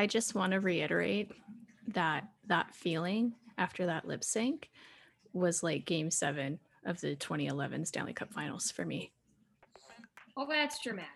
[0.00, 1.30] I just want to reiterate
[1.88, 4.70] that that feeling after that lip sync
[5.34, 9.12] was like game seven of the 2011 Stanley Cup finals for me.
[10.38, 11.10] Oh, that's dramatic.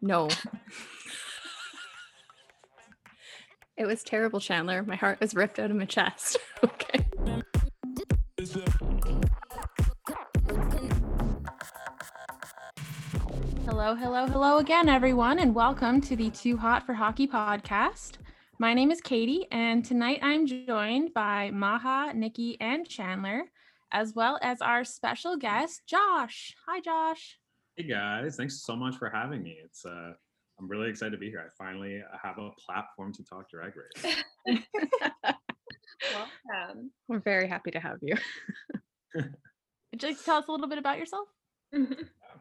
[0.00, 0.26] No.
[3.76, 4.84] it was terrible, Chandler.
[4.84, 6.38] My heart was ripped out of my chest.
[6.64, 7.04] okay.
[13.66, 18.12] Hello, hello, hello again, everyone, and welcome to the Too Hot for Hockey podcast.
[18.60, 23.44] My name is Katie, and tonight I'm joined by Maha, Nikki, and Chandler,
[23.90, 26.54] as well as our special guest, Josh.
[26.68, 27.38] Hi, Josh.
[27.78, 29.56] Hey guys, thanks so much for having me.
[29.64, 30.12] It's uh
[30.58, 31.42] I'm really excited to be here.
[31.42, 33.72] I finally have a platform to talk drag
[34.46, 34.62] race.
[36.12, 36.90] Welcome.
[37.08, 38.14] We're very happy to have you.
[39.14, 41.28] Would you like to tell us a little bit about yourself?
[41.72, 41.86] Yeah,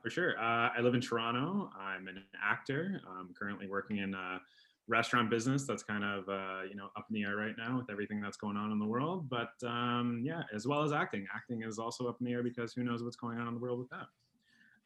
[0.04, 0.38] for sure.
[0.38, 1.70] Uh, I live in Toronto.
[1.80, 3.00] I'm an actor.
[3.08, 4.42] I'm currently working in a
[4.90, 7.90] restaurant business that's kind of uh, you know up in the air right now with
[7.90, 9.30] everything that's going on in the world.
[9.30, 11.28] But um, yeah, as well as acting.
[11.34, 13.60] Acting is also up in the air because who knows what's going on in the
[13.60, 14.08] world with that.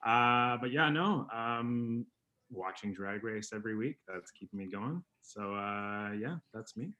[0.08, 2.06] Uh, but yeah, no, um,
[2.52, 3.98] watching Drag Race every week.
[4.08, 5.04] That's keeping me going.
[5.22, 6.92] So uh, yeah, that's me.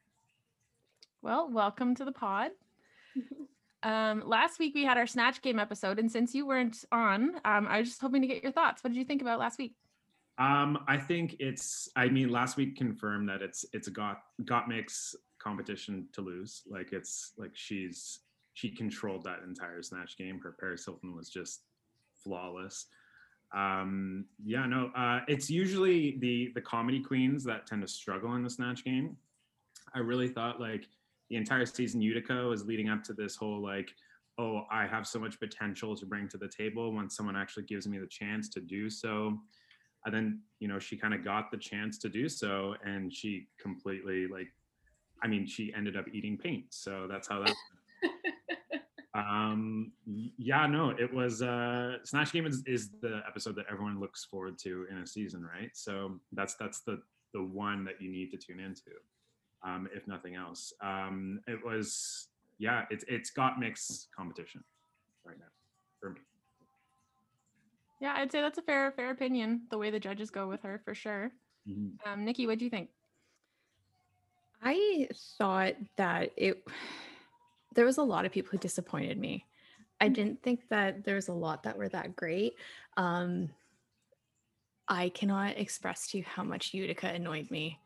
[1.22, 2.52] Well, welcome to the pod.
[3.84, 7.68] Um, last week we had our Snatch Game episode, and since you weren't on, um,
[7.68, 8.82] I was just hoping to get your thoughts.
[8.82, 9.76] What did you think about last week?
[10.38, 11.90] Um, I think it's.
[11.96, 16.64] I mean, last week confirmed that it's it's a got Gottmik's competition to lose.
[16.68, 18.20] Like it's like she's
[18.54, 20.40] she controlled that entire snatch game.
[20.42, 21.62] Her Paris Hilton was just
[22.24, 22.88] flawless.
[23.54, 28.44] Um, yeah, no, uh, it's usually the the comedy queens that tend to struggle in
[28.44, 29.16] the snatch game.
[29.94, 30.88] I really thought like
[31.30, 33.94] the entire season Utica was leading up to this whole like,
[34.40, 37.88] oh, I have so much potential to bring to the table once someone actually gives
[37.88, 39.40] me the chance to do so.
[40.06, 43.48] And then, you know, she kind of got the chance to do so and she
[43.60, 44.48] completely like
[45.24, 46.66] I mean, she ended up eating paint.
[46.72, 47.56] So that's how that
[49.16, 49.92] um
[50.38, 54.58] yeah no it was uh snatch game is, is the episode that everyone looks forward
[54.58, 57.00] to in a season right so that's that's the
[57.34, 58.90] the one that you need to tune into
[59.64, 64.64] um if nothing else um it was yeah it's it's Gottmik's competition
[65.24, 65.46] right now
[66.00, 66.22] for me
[68.04, 69.62] Yeah, I'd say that's a fair fair opinion.
[69.70, 71.32] The way the judges go with her, for sure.
[71.66, 72.06] Mhm.
[72.06, 72.90] Um, Nikki, what do you think?
[74.62, 76.68] I thought that it
[77.74, 79.46] there was a lot of people who disappointed me.
[80.02, 82.56] I didn't think that there was a lot that were that great.
[82.98, 83.52] Um
[84.90, 87.80] I cannot express to you how much Utica annoyed me.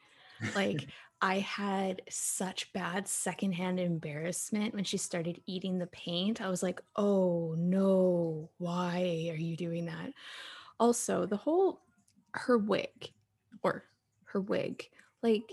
[0.55, 0.87] Like
[1.21, 6.41] I had such bad secondhand embarrassment when she started eating the paint.
[6.41, 10.13] I was like, "Oh no, why are you doing that?"
[10.79, 11.81] Also, the whole
[12.33, 13.11] her wig
[13.63, 13.83] or
[14.25, 14.89] her wig,
[15.23, 15.49] like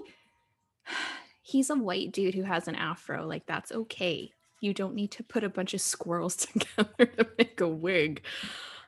[1.43, 3.27] he's a white dude who has an afro.
[3.27, 4.33] Like that's okay.
[4.61, 8.23] You don't need to put a bunch of squirrels together to make a wig.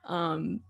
[0.04, 0.60] Um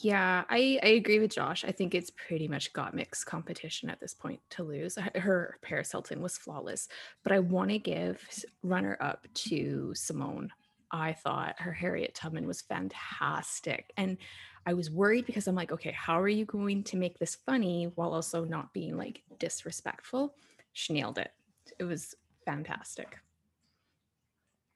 [0.00, 1.66] yeah, I I agree with Josh.
[1.66, 4.96] I think it's pretty much Gottmik's competition at this point to lose.
[5.14, 6.88] Her Paris Hilton was flawless,
[7.22, 8.26] but I want to give
[8.62, 10.48] runner up to Symone.
[10.92, 14.16] I thought her Harriet Tubman was fantastic, and
[14.64, 17.92] I was worried because I'm like, okay, how are you going to make this funny
[17.94, 20.34] while also not being like disrespectful?
[20.72, 21.32] She nailed it.
[21.78, 22.14] It was
[22.46, 23.18] fantastic.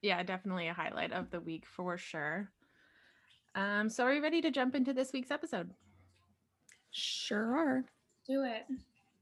[0.03, 2.50] Yeah, definitely a highlight of the week for sure.
[3.56, 5.71] Um, so are you ready to jump into this week's episode?
[6.93, 7.84] Sure are.
[8.28, 8.67] Do it.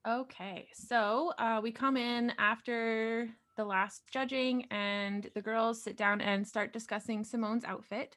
[0.06, 6.21] Okay, so uh, we come in after the last judging, and the girls sit down
[6.21, 8.17] and start discussing Symone's outfit,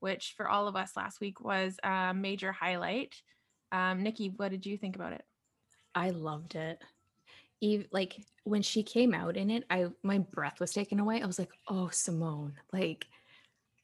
[0.00, 3.22] which for all of us last week was a major highlight.
[3.70, 5.24] Um, Nikki, what did you think about it?
[5.94, 6.82] I loved it.
[7.60, 11.22] Eve, like when she came out in it, I my breath was taken away.
[11.22, 13.06] I was like, "Oh, Symone, like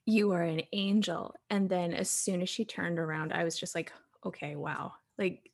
[0.09, 3.75] you are an angel." And then as soon as she turned around, I was just
[3.75, 3.93] like,
[4.25, 5.51] "Okay, wow." Like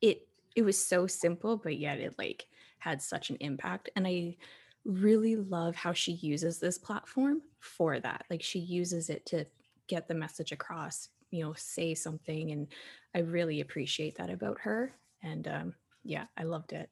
[0.00, 2.46] it it was so simple, but yet it like
[2.78, 4.36] had such an impact and I
[4.84, 8.24] really love how she uses this platform for that.
[8.28, 9.46] Like she uses it to
[9.86, 12.66] get the message across, you know, say something and
[13.14, 15.74] I really appreciate that about her and um
[16.04, 16.90] yeah, I loved it.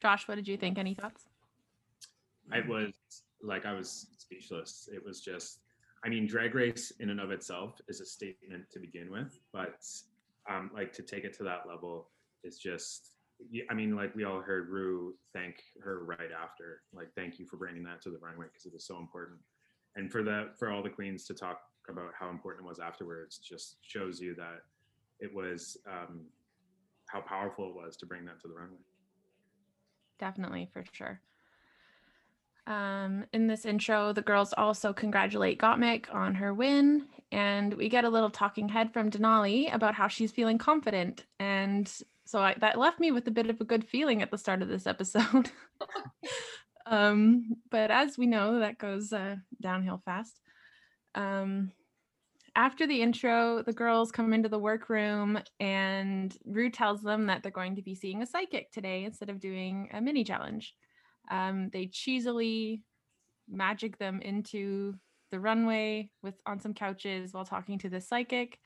[0.00, 0.78] Josh, what did you think?
[0.78, 1.28] Any thoughts?
[2.52, 2.92] I was
[3.42, 4.88] like I was speechless.
[4.92, 5.60] It was just
[6.04, 9.84] I mean drag race in and of itself is a statement to begin with, but
[10.50, 12.10] um like to take it to that level
[12.42, 13.10] is just
[13.70, 17.56] I mean like we all heard Rue thank her right after like thank you for
[17.56, 19.38] bringing that to the runway because it was so important.
[19.96, 23.38] And for the for all the queens to talk about how important it was afterwards
[23.38, 24.60] just shows you that
[25.20, 26.22] it was um,
[27.06, 28.78] how powerful it was to bring that to the runway.
[30.18, 31.20] Definitely, for sure.
[32.66, 38.04] Um, in this intro, the girls also congratulate Gottmik on her win, and we get
[38.04, 41.26] a little talking head from Denali about how she's feeling confident.
[41.38, 41.90] And
[42.24, 44.62] so I, that left me with a bit of a good feeling at the start
[44.62, 45.50] of this episode.
[46.86, 50.40] um, but as we know, that goes uh, downhill fast.
[51.14, 51.70] Um,
[52.56, 57.50] after the intro, the girls come into the workroom and Rue tells them that they're
[57.50, 60.74] going to be seeing a psychic today instead of doing a mini challenge.
[61.30, 62.82] Um, they cheesily
[63.48, 64.94] magic them into
[65.30, 68.58] the runway with on some couches while talking to the psychic.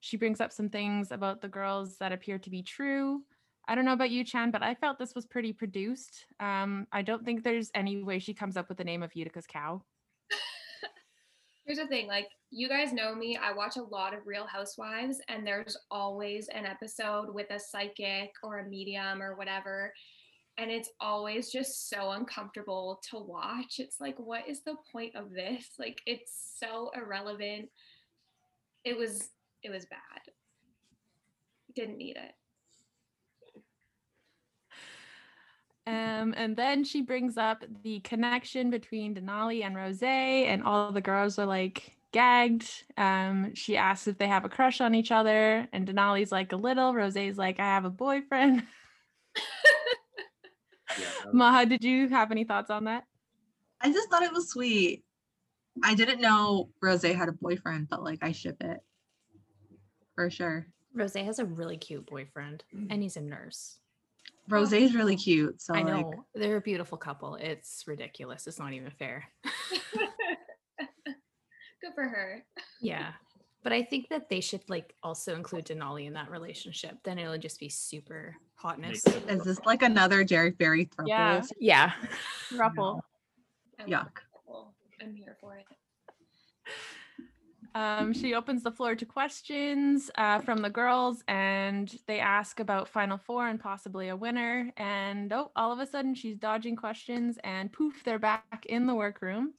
[0.00, 3.22] She brings up some things about the girls that appear to be true.
[3.66, 6.26] I don't know about you, Chan, but I felt this was pretty produced.
[6.38, 9.46] Um, I don't think there's any way she comes up with the name of Utica's
[9.46, 9.82] cow.
[11.64, 13.38] Here's the thing like, you guys know me.
[13.38, 18.32] I watch a lot of Real Housewives, and there's always an episode with a psychic
[18.42, 19.90] or a medium or whatever.
[20.56, 23.76] And it's always just so uncomfortable to watch.
[23.78, 25.70] It's like, what is the point of this?
[25.78, 27.70] Like, it's so irrelevant.
[28.84, 29.30] It was,
[29.64, 29.98] it was bad.
[31.74, 32.34] Didn't need it.
[35.86, 41.00] Um, and then she brings up the connection between Denali and Rose, and all the
[41.00, 42.84] girls are like gagged.
[42.96, 46.56] Um, she asks if they have a crush on each other, and Denali's like a
[46.56, 46.94] little.
[46.94, 48.64] Rose's like, I have a boyfriend.
[50.98, 53.04] Yeah, Maha, did you have any thoughts on that?
[53.80, 55.04] I just thought it was sweet.
[55.82, 58.80] I didn't know Rose had a boyfriend, but like I ship it
[60.14, 60.66] for sure.
[60.94, 62.86] Rose has a really cute boyfriend, mm.
[62.90, 63.78] and he's a nurse.
[64.48, 65.60] Rose's really cute.
[65.60, 67.36] So I like, know they're a beautiful couple.
[67.36, 68.46] It's ridiculous.
[68.46, 69.24] It's not even fair.
[71.80, 72.44] Good for her.
[72.80, 73.12] Yeah.
[73.64, 76.98] But I think that they should like also include Denali in that relationship.
[77.02, 79.04] Then it'll just be super hotness.
[79.26, 81.08] Is this like another Derrick Barry throuple?
[81.08, 81.42] Yeah.
[81.58, 81.92] Yeah.
[82.54, 83.02] Ruffle.
[83.86, 84.04] Yeah.
[84.04, 84.18] Yuck.
[85.02, 85.64] I'm here for it.
[87.74, 92.88] Um, she opens the floor to questions uh, from the girls, and they ask about
[92.88, 94.70] Final Four and possibly a winner.
[94.76, 98.94] And oh, all of a sudden, she's dodging questions, and poof, they're back in the
[98.94, 99.54] workroom.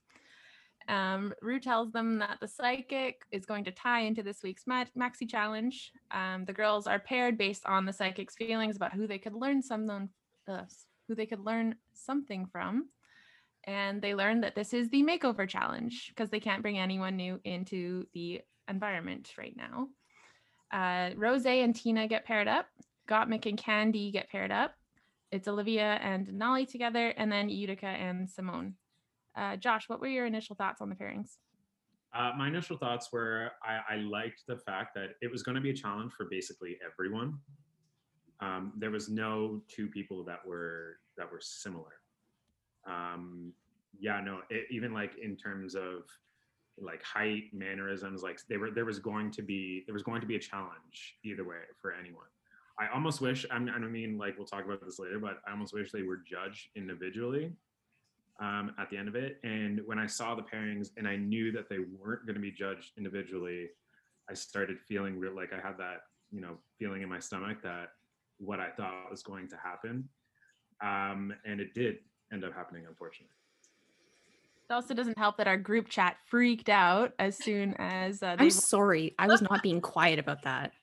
[0.87, 4.85] Um, Rue tells them that the psychic is going to tie into this week's ma-
[4.97, 5.91] maxi challenge.
[6.11, 9.61] Um, the girls are paired based on the psychic's feelings about who they could learn
[9.61, 10.09] something,
[10.47, 10.61] uh,
[11.07, 12.89] who they could learn something from
[13.65, 17.39] and they learn that this is the makeover challenge because they can't bring anyone new
[17.43, 19.87] into the environment right now.
[20.71, 22.67] Uh, Rose and Tina get paired up.
[23.07, 24.73] Gottmik and Kandy get paired up.
[25.31, 28.73] It's Olivia and Denali together, and then Utica and Symone.
[29.35, 31.37] Uh, Josh, what were your initial thoughts on the pairings?
[32.15, 35.61] Uh, my initial thoughts were I, I liked the fact that it was going to
[35.61, 37.37] be a challenge for basically everyone.
[38.39, 41.99] Um, there was no two people that were that were similar.
[42.87, 43.51] Um,
[43.99, 46.03] yeah, no, it, even like in terms of
[46.77, 50.27] like height, mannerisms, like they were there was going to be there was going to
[50.27, 52.27] be a challenge either way for anyone.
[52.79, 55.73] I almost wish I'm, I mean like we'll talk about this later, but I almost
[55.73, 57.51] wish they were judged individually
[58.39, 59.39] um, at the end of it.
[59.43, 62.51] And when I saw the pairings and I knew that they weren't going to be
[62.51, 63.69] judged individually,
[64.29, 66.01] I started feeling real like I had that,
[66.31, 67.89] you know, feeling in my stomach that
[68.37, 70.09] what I thought was going to happen.
[70.81, 71.97] Um, and it did
[72.33, 73.35] end up happening, unfortunately.
[74.69, 78.45] It also doesn't help that our group chat freaked out as soon as uh, they
[78.45, 79.13] I'm sorry.
[79.19, 80.73] I was not being quiet about that.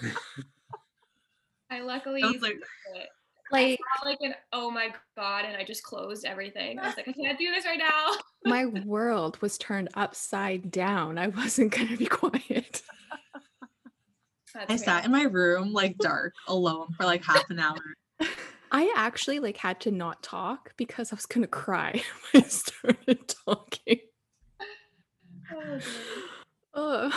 [1.70, 2.52] I luckily I like,
[2.94, 3.08] it.
[3.52, 6.78] Like I like an oh my god, and I just closed everything.
[6.78, 8.16] I was like, I can't do this right now.
[8.46, 11.18] my world was turned upside down.
[11.18, 12.80] I wasn't gonna be quiet.
[14.54, 17.76] That's I sat in my room like dark alone for like half an hour.
[18.72, 23.34] I actually like had to not talk because I was gonna cry when I started
[23.46, 24.00] talking.
[25.54, 25.82] Oh, dear.
[26.74, 27.12] Ugh.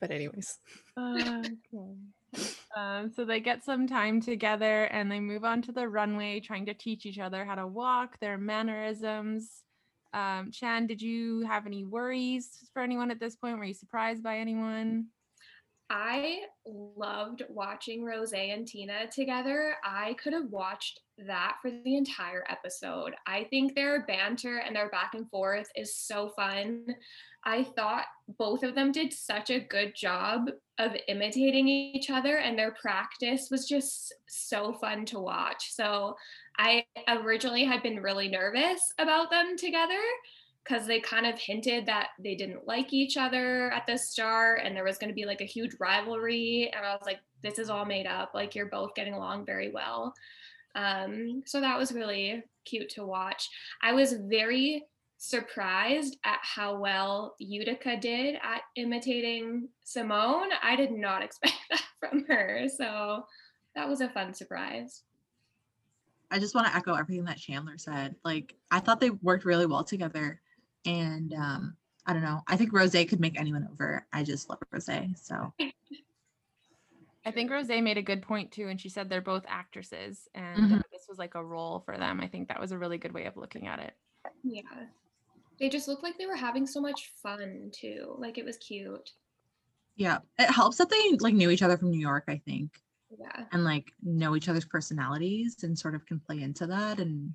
[0.00, 0.58] But anyways,
[0.98, 1.50] okay.
[2.76, 6.66] Um, so they get some time together and they move on to the runway, trying
[6.66, 9.50] to teach each other how to walk, their mannerisms.
[10.14, 13.58] Um, Chan, did you have any worries for anyone at this point?
[13.58, 15.06] Were you surprised by anyone?
[15.90, 19.76] I loved watching Rose and Tina together.
[19.84, 23.14] I could have watched that for the entire episode.
[23.26, 26.86] I think their banter and their back and forth is so fun.
[27.44, 28.06] I thought
[28.38, 33.48] both of them did such a good job of imitating each other, and their practice
[33.50, 35.72] was just so fun to watch.
[35.72, 36.16] So,
[36.58, 40.00] I originally had been really nervous about them together,
[40.64, 44.76] because they kind of hinted that they didn't like each other at the start and
[44.76, 46.70] there was going to be like a huge rivalry.
[46.74, 48.30] And I was like, this is all made up.
[48.34, 50.14] Like, you're both getting along very well.
[50.74, 53.48] Um, so that was really cute to watch.
[53.82, 54.84] I was very
[55.18, 60.48] surprised at how well Utica did at imitating Symone.
[60.62, 62.66] I did not expect that from her.
[62.76, 63.24] So
[63.74, 65.02] that was a fun surprise.
[66.30, 68.16] I just want to echo everything that Chandler said.
[68.24, 70.40] Like, I thought they worked really well together.
[70.86, 71.76] And um,
[72.06, 72.40] I don't know.
[72.48, 74.06] I think Rose could make anyone over.
[74.12, 74.88] I just love Rose.
[75.16, 75.52] So
[77.24, 78.68] I think Rose made a good point too.
[78.68, 80.82] And she said they're both actresses and Mhm.
[80.90, 82.20] this was like a role for them.
[82.20, 83.96] I think that was a really good way of looking at it.
[84.42, 84.86] Yeah.
[85.58, 88.14] They just looked like they were having so much fun too.
[88.18, 89.12] Like it was cute.
[89.94, 93.46] yeah, it helps that they like knew each other from New York, I think, Yeah.
[93.52, 97.34] and like know each other's personalities and sort of can play into that and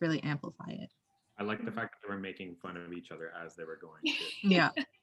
[0.00, 0.92] really amplify it.
[1.38, 1.76] I like the Mhm.
[1.76, 4.02] fact that they were making fun of each other as they were going.
[4.04, 4.48] too.
[4.48, 4.70] Yeah.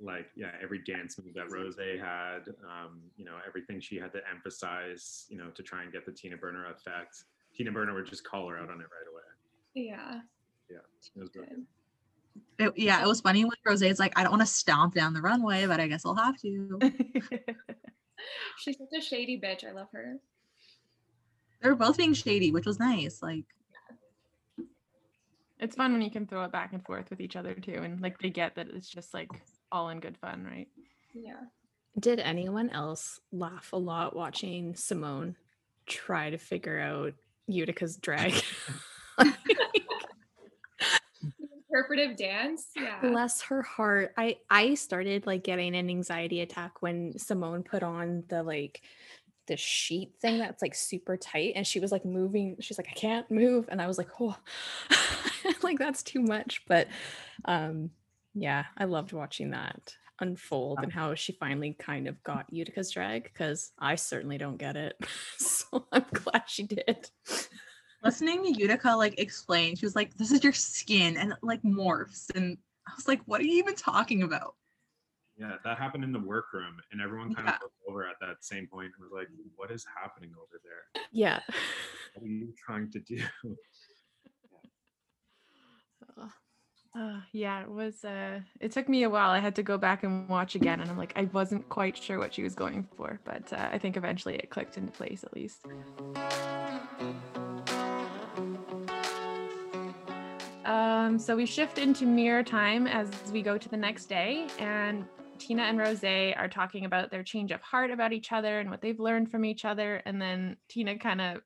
[0.00, 4.20] like yeah, every dance move that Rose had, um, you know, everything she had to
[4.30, 7.24] emphasize, you know, to try and get the Tina Burner effect.
[7.54, 9.22] Tina Burner would just call her out on it right away.
[9.74, 10.20] Yeah.
[10.70, 10.78] Yeah,
[11.16, 11.64] it was Good.
[12.58, 15.22] It, yeah, it was funny when Rose's like, I don't want to stomp down the
[15.22, 16.78] runway, but I guess I'll have to.
[18.58, 19.64] She's such a shady bitch.
[19.66, 20.16] I love her.
[21.62, 23.22] They were both being shady, which was nice.
[23.22, 23.44] Like,
[25.58, 27.80] it's fun when you can throw it back and forth with each other too.
[27.82, 29.30] And like they get that it's just like
[29.72, 30.68] all in good fun, right?
[31.14, 31.40] Yeah.
[31.98, 35.34] Did anyone else laugh a lot watching Symone
[35.86, 37.14] try to figure out
[37.50, 38.34] Utica's drag?
[41.70, 42.68] Interpretive dance.
[42.76, 43.00] Yeah.
[43.00, 44.12] Bless her heart.
[44.16, 48.82] I I started like getting an anxiety attack when Symone put on the like
[49.46, 52.94] the sheet thing that's like super tight and she was like moving she's like I
[52.94, 54.36] can't move and I was like oh
[55.62, 56.88] like that's too much but
[57.44, 57.90] um
[58.36, 63.24] yeah I loved watching that unfold and how she finally kind of got Utica's drag
[63.24, 64.96] because I certainly don't get it
[65.38, 67.10] so I'm glad she did
[68.06, 71.62] listening to Utica like explain, she was like, This is your skin, and it like
[71.62, 72.30] morphs.
[72.34, 74.54] And I was like, What are you even talking about?
[75.36, 77.56] Yeah, that happened in the workroom, and everyone kind Yeah.
[77.56, 81.02] of looked over at that same point and was like, "What is happening over there?
[81.12, 81.40] yeah
[82.14, 83.22] What are you trying to do?"
[86.96, 88.04] Uh, yeah, it was.
[88.06, 89.28] Uh, it took me a while.
[89.28, 92.18] I had to go back and watch again, and I'm like, I wasn't quite sure
[92.18, 95.34] what she was going for, but uh, I think eventually it clicked into place at
[95.34, 95.66] least.
[100.64, 105.04] Um, so we shift into mirror time as we go to the next day, and
[105.38, 108.80] Tina and Rose are talking about their change of heart about each other and what
[108.80, 111.42] they've learned from each other, and then Tina kind of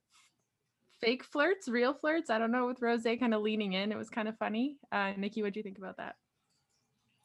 [1.00, 2.30] fake flirts, real flirts.
[2.30, 3.92] I don't know, with Rose kind of leaning in.
[3.92, 4.76] It was kind of funny.
[4.92, 6.16] Uh, Nikki, what do you think about that?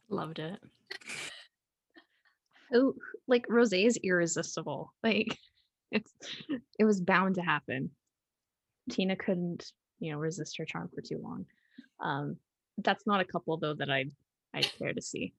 [0.07, 0.59] loved it
[2.73, 2.93] Oh,
[3.27, 4.93] like Rose is irresistible.
[5.03, 5.37] Like
[5.91, 6.11] it's
[6.79, 7.91] it was bound to happen.
[8.89, 11.45] Tina couldn't, you know, resist her charm for too long.
[11.99, 12.37] Um,
[12.79, 14.11] that's not a couple though that I'd
[14.53, 15.33] I'd care to see.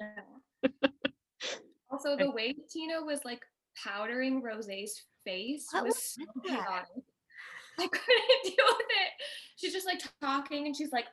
[0.00, 0.70] Yeah.
[1.90, 3.42] also, the way Tina was like
[3.84, 6.48] powdering Rose's face What was was so that?
[6.48, 7.04] chaotic.
[7.78, 9.12] I couldn't deal with it.
[9.56, 11.06] She's just like talking and she's like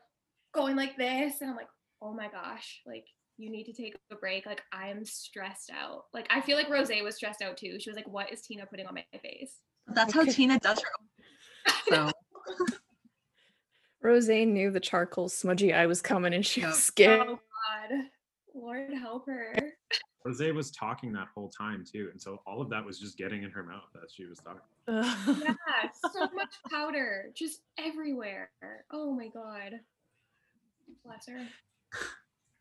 [0.53, 1.41] going like this.
[1.41, 1.67] And I'm like,
[2.01, 3.05] oh my gosh, like
[3.37, 4.45] you need to take a break.
[4.45, 6.05] Like I'm stressed out.
[6.13, 7.79] Like I feel like Rose was stressed out too.
[7.79, 9.57] She was like, what is Tina putting on my face?
[9.87, 11.05] That's how Tina does her own.
[11.89, 12.11] So
[14.01, 16.67] Rose knew the charcoal smudgy eye was coming and she Yeah.
[16.67, 17.27] was Oh scared.
[17.27, 17.99] God.
[18.53, 19.55] Lord help her.
[20.25, 23.43] Rose was talking that whole time too, and so all of that was just getting
[23.43, 24.61] in her mouth as she was talking.
[24.88, 28.49] Yeah, so much powder just everywhere.
[28.91, 29.79] Oh my God.
[31.05, 31.47] Bless her.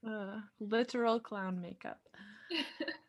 [0.08, 2.00] Uh, literal clown makeup.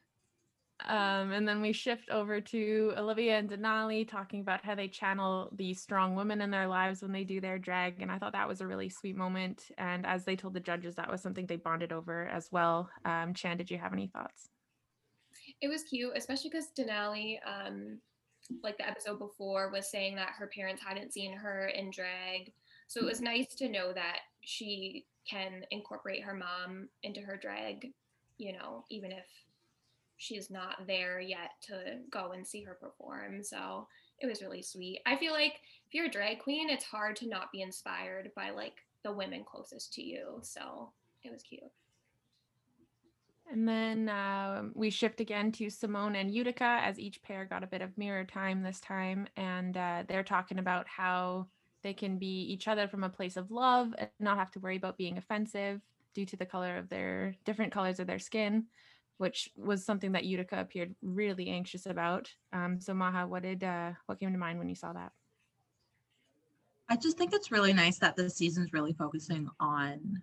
[0.88, 5.50] Um, and then we shift over to Olivia and Denali talking about how they channel
[5.56, 8.02] the strong women in their lives when they do their drag.
[8.02, 9.72] And I thought that was a really sweet moment.
[9.78, 12.90] And as they told the judges, that was something they bonded over as well.
[13.04, 14.50] Um, Chan, did you have any thoughts?
[15.62, 18.00] It was cute, especially because Denali, um,
[18.64, 22.54] like the episode before, was saying that her parents hadn't seen her in drag.
[22.88, 27.92] So it was nice to know that she can incorporate her mom into her drag,
[28.38, 29.26] you know, even if
[30.20, 33.42] she's not there yet to go and see her perform.
[33.42, 33.88] So
[34.20, 35.02] it was really sweet.
[35.06, 35.54] I feel like
[35.88, 39.44] if you're a drag queen, it's hard to not be inspired by like the women
[39.44, 40.40] closest to you.
[40.44, 40.92] So
[41.24, 41.72] it was cute.
[43.52, 47.68] And then um, we shift again to Symone and Utica as each pair got a
[47.68, 49.26] bit of mirror time this time.
[49.38, 51.48] And uh, they're talking about how
[51.82, 54.76] they can be each other from a place of love and not have to worry
[54.76, 55.82] about being offensive
[56.14, 58.66] due to the color of their different colors of their skin,
[59.20, 62.32] which was something that Utica appeared really anxious about.
[62.54, 65.12] Um, so Maha, what did uh, what came to mind when you saw that?
[66.88, 70.22] I just think it's really nice that the season's really focusing on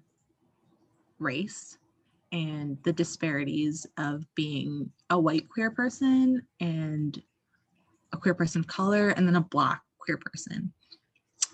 [1.18, 1.76] race
[2.32, 7.22] and the disparities of being a white queer person and
[8.14, 10.72] a queer person of color and then a black queer person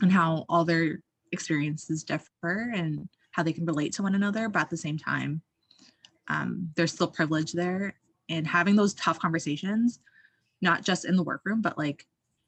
[0.00, 1.00] and how all their
[1.32, 5.42] experiences differ and how they can relate to one another but at the same time
[6.28, 7.94] um, there's still privilege there
[8.28, 10.00] and having those tough conversations
[10.60, 12.06] not just in the workroom but like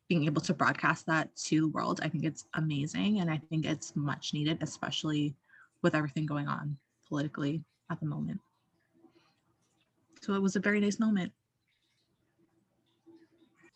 [0.08, 3.64] being able to broadcast that to the world i think it's amazing and i think
[3.64, 5.34] it's much needed especially
[5.82, 6.76] with everything going on
[7.08, 8.40] politically at the moment
[10.20, 11.32] so it was a very nice moment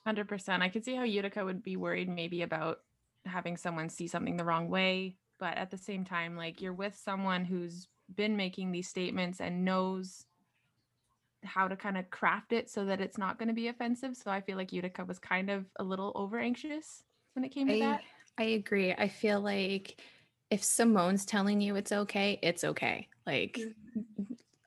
[0.09, 0.63] 100%.
[0.63, 2.81] I could see how Utica would be worried maybe about
[3.25, 5.17] having someone see something the wrong way.
[5.39, 9.65] But at the same time, like you're with someone who's been making these statements and
[9.65, 10.25] knows
[11.45, 14.17] how to kind of craft it so that it's not going to be offensive.
[14.17, 17.03] So I feel like Utica was kind of a little over anxious
[17.35, 18.01] when it came to I, that.
[18.39, 18.93] I agree.
[18.93, 20.01] I feel like
[20.51, 23.09] if Symone's telling you it's okay, it's okay.
[23.27, 23.61] Like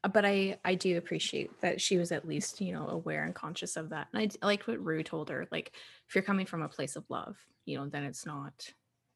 [0.04, 3.34] uh, but I I do appreciate that she was at least you know aware and
[3.36, 4.08] conscious of that.
[4.14, 5.48] And I liked what Rue told her.
[5.52, 5.72] Like
[6.08, 8.54] if you're coming from a place of love, you know, then it's not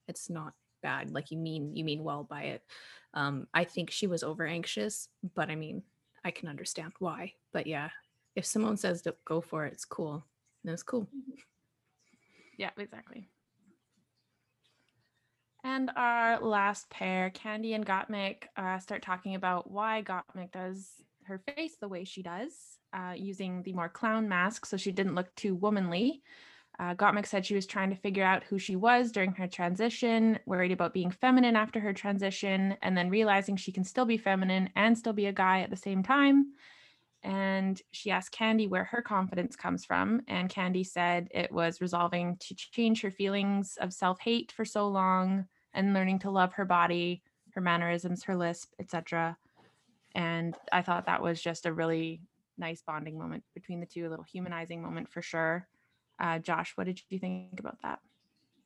[0.07, 0.53] it's not
[0.85, 1.11] bad.
[1.11, 2.61] Like you mean you mean well by it.
[3.15, 5.81] Um, I think she was over anxious, but I mean
[6.23, 7.33] I can understand why.
[7.53, 7.89] But yeah,
[8.35, 10.23] if Symone says to go for it, it's cool.
[10.63, 11.07] Then it's cool.
[12.57, 13.29] Yeah, exactly.
[15.63, 20.87] And our last pair, Kandy and Gottmik, uh, start talking about why Gottmik does
[21.25, 22.51] her face the way she does,
[22.93, 26.21] uh, using the more clown mask so she didn't look too womanly.
[26.77, 30.39] Uh, Gottmik said she was trying to figure out who she was during her transition,
[30.45, 34.69] worried about being feminine after her transition, and then realizing she can still be feminine
[34.75, 36.53] and still be a guy at the same time.
[37.23, 40.21] And she asked Kandy where her confidence comes from.
[40.27, 44.87] And Kandy said it was resolving to change her feelings of self hate for so
[44.87, 49.37] long and learning to love her body, her mannerisms, her lisp, etc.
[50.13, 52.21] And I thought that was just a really
[52.57, 55.67] nice bonding moment between the two, a little humanizing moment for sure.
[56.19, 57.99] Uh, Josh, what did you think about that?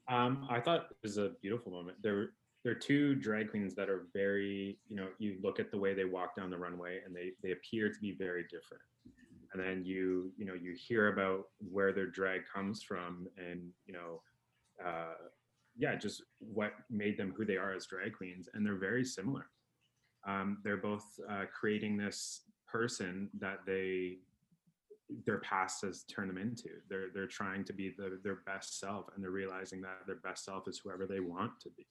[0.08, 1.98] Um, I thought it was a beautiful moment.
[2.02, 2.32] There,
[2.64, 5.94] there are two drag queens that are very, you know, you look at the way
[5.94, 8.84] they walk down the runway and they they appear to be very different.
[9.54, 13.94] And then you, you know, you hear about where their drag comes from and, you
[13.94, 14.22] know,
[14.86, 15.16] uh,
[15.76, 18.48] yeah, just what made them who they are as drag queens.
[18.54, 19.48] And they're very similar.
[20.28, 24.18] Um, they're both uh, creating this person that they
[25.26, 26.70] their past has turned them into.
[26.90, 30.46] They're they're trying to be the, their best self, and they're realizing that their best
[30.46, 31.88] self is whoever they want to be.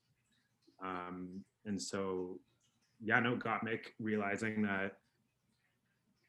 [0.82, 2.38] Um, and so,
[3.00, 4.98] yeah, no, Gottmik realizing that,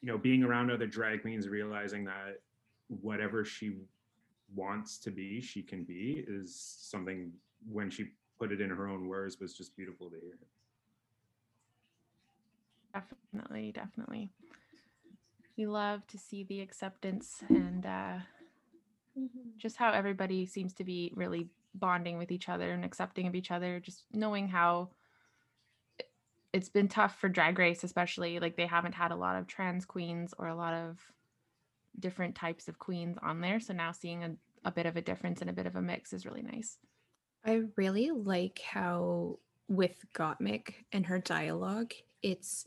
[0.02, 2.42] you know, being around other drag queens, realizing that
[2.88, 3.74] whatever she
[4.56, 7.32] wants to be, she can be, is something
[7.72, 8.08] when she
[8.40, 10.38] put it in her own words was just beautiful to hear.
[12.94, 14.30] Definitely, definitely.
[15.60, 18.20] We love to see the acceptance and uh,
[19.58, 23.52] just how everybody seems to be really bonding with each other and accepting of each
[23.52, 23.82] other.
[23.82, 24.92] Just knowing how
[26.00, 26.14] it-
[26.54, 29.84] it's been tough for Drag Race, especially like they haven't had a lot of trans
[29.84, 31.12] queens or a lot of
[32.00, 33.60] different types of queens on there.
[33.60, 36.14] So now seeing a, a bit of a difference and a bit of a mix
[36.14, 36.78] is really nice.
[37.44, 41.92] I really like how with Gottmik and her dialogue,
[42.24, 42.66] it's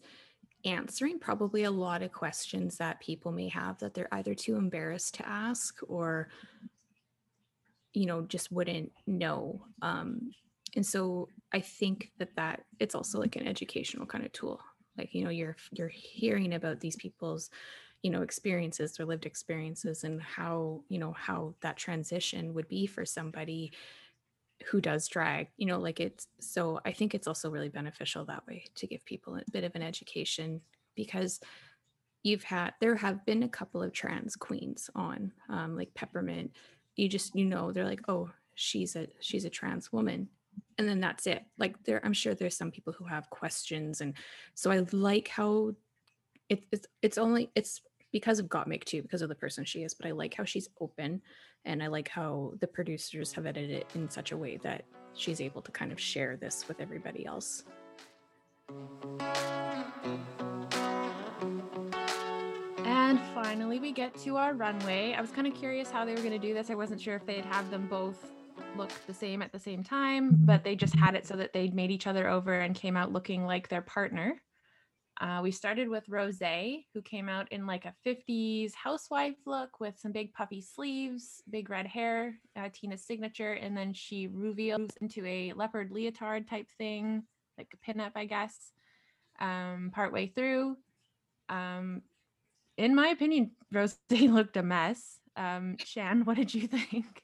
[0.65, 5.15] answering probably a lot of questions that people may have that they're either too embarrassed
[5.15, 6.29] to ask or
[7.93, 10.31] you know just wouldn't know um
[10.77, 14.61] and so i think that that it's also like an educational kind of tool.
[14.99, 17.51] Like you know you're you're hearing about these people's
[18.03, 22.87] you know experiences their lived experiences and how you know how that transition would be
[22.87, 23.73] for somebody
[24.67, 28.47] who does drag you know like it's so i think it's also really beneficial that
[28.47, 30.61] way to give people a bit of an education
[30.95, 31.41] because
[32.23, 36.53] you've had there have been a couple of trans queens on um, like peppermint.
[36.97, 40.29] You just you know they're like oh she's a she's a trans woman
[40.79, 41.43] and then that's it.
[41.59, 44.15] Like there i'm sure there's some people who have questions and
[44.55, 45.73] so i like how
[46.49, 47.81] it, it's it's only it's
[48.13, 49.95] because of Gottmik too, because of the person she is.
[49.95, 51.21] But I like how she's open,
[51.65, 55.41] and I like how the producers have edited it in such a way that she's
[55.41, 57.65] able to kind of share this with everybody else.
[62.85, 65.15] And finally, we get to our runway.
[65.15, 66.71] I was kind of curious how they were going to do this.
[66.71, 68.33] I wasn't sure if they'd have them both
[68.77, 71.75] look the same at the same time, but they just had it so that they'd
[71.75, 74.41] made each other over and came out looking like their partner.
[75.21, 79.99] Uh, we started with Rose, who came out in like a 50s housewife look with
[79.99, 83.53] some big puffy sleeves, big red hair, uh, Tina's signature.
[83.53, 87.25] And then she reveals into a leopard leotard type thing,
[87.59, 88.73] like a pinup, I guess,
[89.41, 90.77] um, partway through.
[91.49, 92.03] Um,
[92.77, 95.19] in my opinion, Rose looked a mess.
[95.37, 97.23] Um, Shan, what did you think?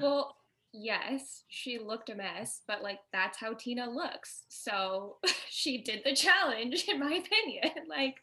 [0.00, 0.36] Well,
[0.74, 4.42] yes, she looked a mess, but like that's how Tina looks.
[4.48, 7.70] So she did the challenge, in my opinion.
[7.88, 8.16] Like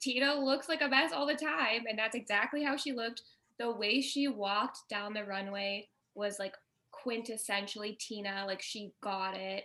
[0.00, 3.22] Tina looks like a mess all the time, and that's exactly how she looked.
[3.58, 6.54] The way she walked down the runway was like
[6.94, 9.64] quintessentially Tina, like she got it.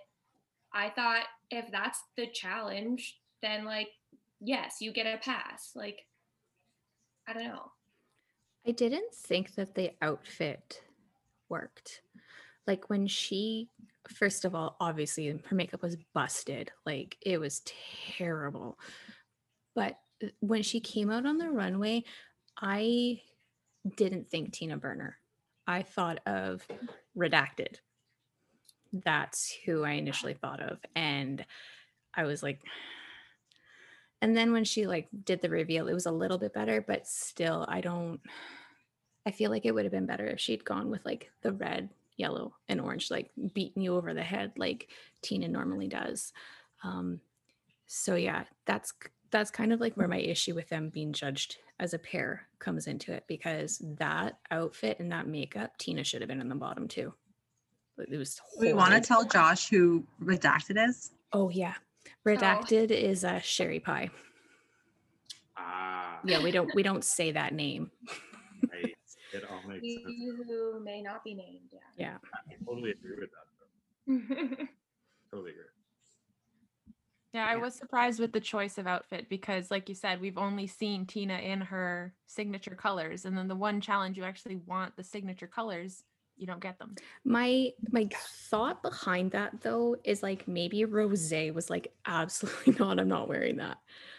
[0.73, 3.89] I thought if that's the challenge, then like,
[4.39, 5.71] yes, you get a pass.
[5.75, 5.99] Like,
[7.27, 7.71] I don't know.
[8.65, 10.81] I didn't think that the outfit
[11.51, 12.01] worked.
[12.65, 13.69] Like when she,
[14.07, 16.71] first of all, obviously her makeup was busted.
[16.85, 17.61] Like it was
[18.17, 18.79] terrible.
[19.75, 22.05] But uh, when she came out on the runway,
[22.59, 23.21] I
[23.97, 25.17] didn't think Tina Burner.
[25.67, 26.65] I thought of
[27.17, 27.75] Redacted.
[28.93, 30.79] That's who I initially thought of.
[30.95, 31.45] And
[32.15, 32.59] I was like,
[34.21, 37.07] and then when she like did the reveal, it was a little bit better, but
[37.07, 38.21] still, I don't
[39.25, 41.89] I feel like it would have been better if she'd gone with like the red,
[42.17, 44.89] yellow, and orange, like beating you over the head like
[45.21, 46.33] Tina normally does.
[46.83, 47.19] Um,
[47.87, 48.93] so yeah, that's
[49.31, 52.87] that's kind of like where my issue with them being judged as a pair comes
[52.87, 56.87] into it because that outfit and that makeup, Tina should have been in the bottom
[56.87, 57.13] too.
[57.97, 58.39] It was.
[58.59, 61.11] We want to tell Josh who redacted is.
[61.33, 61.75] Oh yeah,
[62.25, 64.09] redacted is a Sherry Pie.
[65.57, 67.91] Ah, Yeah, we don't we don't say that name.
[69.81, 69.91] Right.
[69.91, 70.19] It all makes sense.
[70.19, 71.79] You who may not be named, yeah.
[71.97, 72.17] Yeah.
[72.33, 73.45] I totally agree with that.
[74.07, 74.65] Though.
[75.31, 75.63] Totally agree.
[77.33, 80.67] Yeah, I was surprised with the choice of outfit because, like you said, we've only
[80.67, 83.23] seen Tina in her signature colors.
[83.23, 86.03] And then the one challenge you actually want the signature colors,
[86.35, 86.95] you don't get them.
[87.23, 88.09] My my
[88.49, 92.99] thought behind that though is like maybe Rose was like absolutely not.
[92.99, 93.77] I'm not wearing that.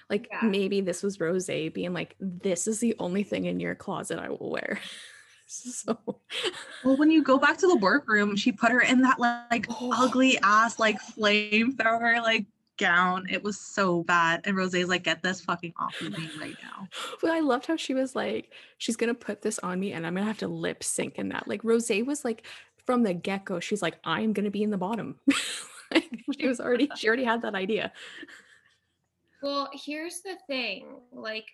[0.08, 0.48] Like Yeah.
[0.48, 4.30] maybe this was Rose being like, this is the only thing in your closet I
[4.30, 4.80] will wear.
[5.74, 5.98] so
[6.84, 9.92] Well, when you go back to the workroom, she put her in that like Oh.
[9.94, 12.46] ugly ass like flamethrower like
[12.78, 13.26] gown.
[13.30, 14.40] It was so bad.
[14.44, 16.88] And Rose's like, get this fucking off of me right now.
[17.22, 20.14] well, I loved how she was like, she's gonna put this on me and I'm
[20.14, 21.46] gonna have to lip sync in that.
[21.46, 22.44] Like Rose was like
[22.84, 25.20] from the get-go, she's like, I'm gonna be in the bottom.
[25.92, 27.92] like, she was already she already had that idea.
[29.42, 31.46] Well, here's the thing like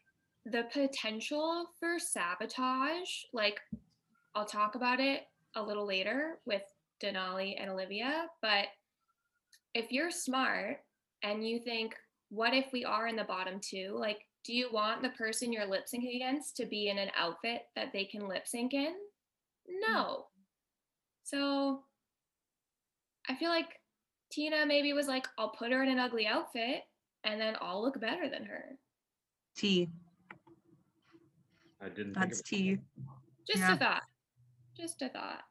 [0.47, 3.61] the potential for sabotage, like
[4.39, 5.23] I'll talk about it
[5.57, 6.63] a little later with
[7.03, 8.67] Denali and Olivia, but
[9.75, 10.77] if you're smart
[11.25, 11.97] and you think,
[12.29, 13.97] what if we are in the bottom two?
[13.99, 17.63] Like, do you want the person you're lip syncing against to be in an outfit
[17.75, 18.95] that they can lip sync in?
[19.89, 19.97] No.
[19.97, 20.23] Mm-hmm.
[21.25, 21.83] So
[23.29, 23.81] I feel like
[24.31, 26.83] Tina maybe was like, I'll put her in an ugly outfit
[27.25, 28.77] and then I'll look better than her.
[29.57, 29.89] T.
[31.83, 32.13] I didn't.
[32.13, 32.77] That's think of it.
[32.77, 32.79] T.
[33.49, 33.75] Just Yeah.
[33.75, 34.03] a thought.
[34.79, 35.43] Just a thought.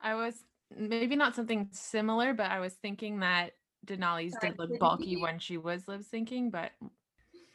[0.00, 0.44] I was
[0.76, 3.52] maybe not something similar, but I was thinking that
[3.86, 6.50] Denali's Sorry, did look bulky when she was lip syncing.
[6.50, 6.72] But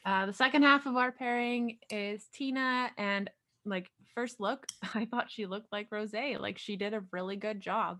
[0.05, 2.89] uh, the second half of our pairing is Tina.
[2.97, 3.29] And
[3.65, 6.13] like, first look, I thought she looked like Rose.
[6.13, 7.99] Like, she did a really good job.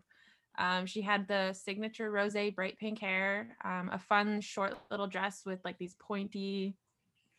[0.58, 5.44] Um, she had the signature rose bright pink hair, um, a fun short little dress
[5.46, 6.76] with like these pointy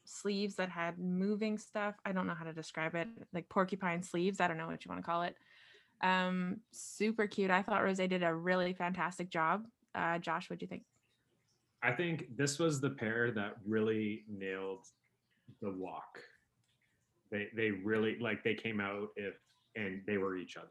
[0.08, 1.94] sleeves that had moving stuff.
[2.04, 4.40] I don't know how to describe it, like porcupine sleeves.
[4.40, 5.36] I don't know what you want to call it.
[6.02, 7.50] Um, super cute.
[7.50, 9.66] I thought Rose did a really fantastic job.
[9.94, 10.84] Uh, Josh, what do you think?
[11.82, 14.86] I think this was the pair that really nailed
[15.60, 16.20] the walk.
[17.30, 19.34] They they really like they came out if
[19.76, 20.68] and they were each other.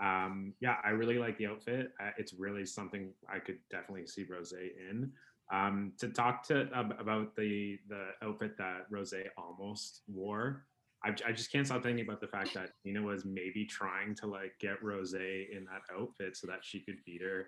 [0.00, 1.92] Um, yeah, I really like the outfit.
[2.00, 5.10] Uh, it's really something I could definitely see Rose in.
[5.52, 10.66] Um, to talk to ab- about the the outfit that Rose almost wore,
[11.04, 14.54] I just can't stop thinking about the fact that Nina was maybe trying to like
[14.58, 17.46] get Rose in that outfit so that she could beat her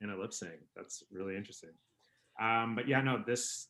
[0.00, 0.60] in a lip sync.
[0.74, 1.70] That's really interesting.
[2.40, 3.66] Um, but yeah, no, this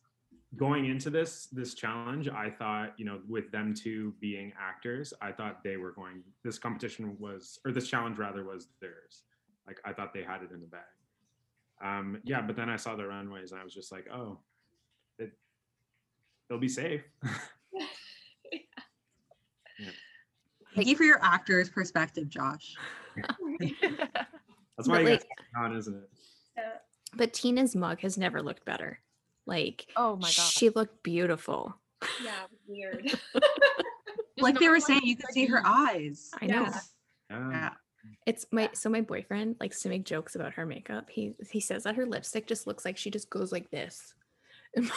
[0.55, 5.31] going into this this challenge, I thought, you know, with them two being actors, I
[5.31, 6.23] thought they were going.
[6.43, 9.23] This competition was, or this challenge rather, was theirs.
[9.67, 10.81] Like I thought they had it in the bag.
[11.81, 14.37] Um, yeah, but then I saw the runways, and I was just like, oh,
[15.17, 15.31] it,
[16.49, 17.03] they'll be safe.
[20.75, 22.75] Thank you for your actor's perspective, Josh.
[23.15, 26.09] That's why But, you like- guys on, isn't it?
[27.15, 28.99] But Tina's mug has never looked better.
[29.47, 30.31] Like, oh my god.
[30.31, 31.75] she looked beautiful.
[32.23, 32.31] Yeah,
[32.67, 33.11] weird.
[34.41, 36.31] Like they were knowing saying, you could could see her eyes.
[36.41, 36.65] I know.
[37.29, 37.71] Yeah.
[38.25, 41.09] It's my so my boyfriend likes to make jokes about her makeup.
[41.09, 44.13] He he says that her lipstick just looks like she just goes like this.
[44.75, 44.91] and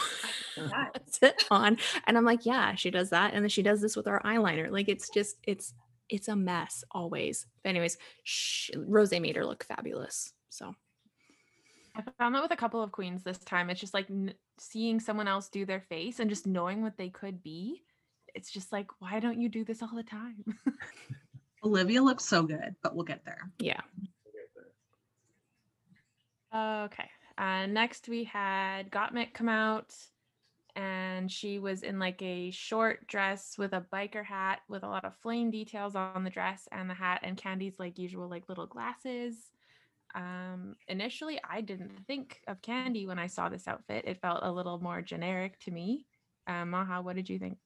[0.55, 0.93] that.
[0.93, 1.77] puts it on.
[2.05, 3.33] And I'm like, yeah, she does that.
[3.33, 4.71] And then she does this with our eyeliner.
[4.71, 5.73] Like it's just it's
[6.09, 7.47] it's a mess always.
[7.63, 10.33] But anyways, sh- Rose made her look fabulous.
[10.49, 10.75] So
[11.95, 13.69] I found that with a couple of queens this time.
[13.69, 17.09] It's just like n- seeing someone else do their face and just knowing what they
[17.09, 17.83] could be.
[18.35, 20.43] It's just like, why don't you do this all the time?
[21.63, 23.49] Olivia looks so good, but we'll get there.
[23.59, 23.81] yeah.
[26.53, 27.09] okay.
[27.37, 29.95] Uh, next, we had Gottmik come out,
[30.75, 35.05] and she was in like a short dress with a biker hat with a lot
[35.05, 38.67] of flame details on the dress and the hat, and Kandy's like usual like little
[38.67, 39.35] glasses.
[40.15, 44.05] Um, initially, I didn't think of Kandy when I saw this outfit.
[44.05, 46.05] It felt a little more generic to me.
[46.45, 47.57] Um, Maha, what did you think?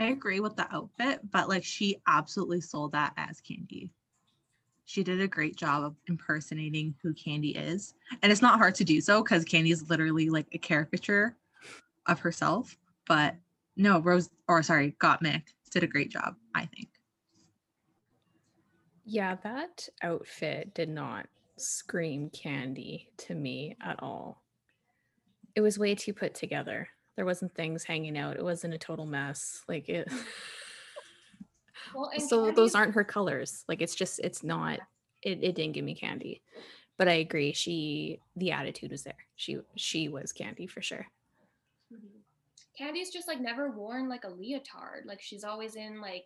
[0.00, 3.90] I agree with the outfit, but like she absolutely sold that as Kandy.
[4.86, 7.92] She did a great job of impersonating who Kandy is.
[8.22, 11.36] And it's not hard to do so because Kandy is literally like a caricature
[12.06, 12.76] of herself.
[13.06, 13.36] But
[13.76, 16.88] no, Rose, or sorry, Gottmik did a great job, I think.
[19.04, 21.26] Yeah, that outfit did not
[21.58, 24.42] scream Kandy to me at all.
[25.54, 26.88] It was way too put together.
[27.20, 28.38] There wasn't things hanging out.
[28.38, 29.62] It wasn't a total mess.
[29.68, 30.10] Like it
[31.94, 33.62] Well, so those aren't her colors.
[33.68, 34.80] Like it's just it's not
[35.20, 36.40] it, it didn't give me Kandy.
[36.96, 39.18] But I agree, she the attitude was there.
[39.36, 41.08] She she was Kandy for sure.
[42.80, 45.04] Kandy's just like never worn like a leotard.
[45.04, 46.24] Like she's always in like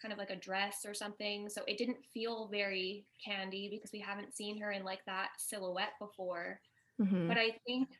[0.00, 1.50] kind of like a dress or something.
[1.50, 5.98] So it didn't feel very Kandy because we haven't seen her in like that silhouette
[6.00, 6.62] before.
[6.98, 7.28] Mhm.
[7.28, 7.90] But I think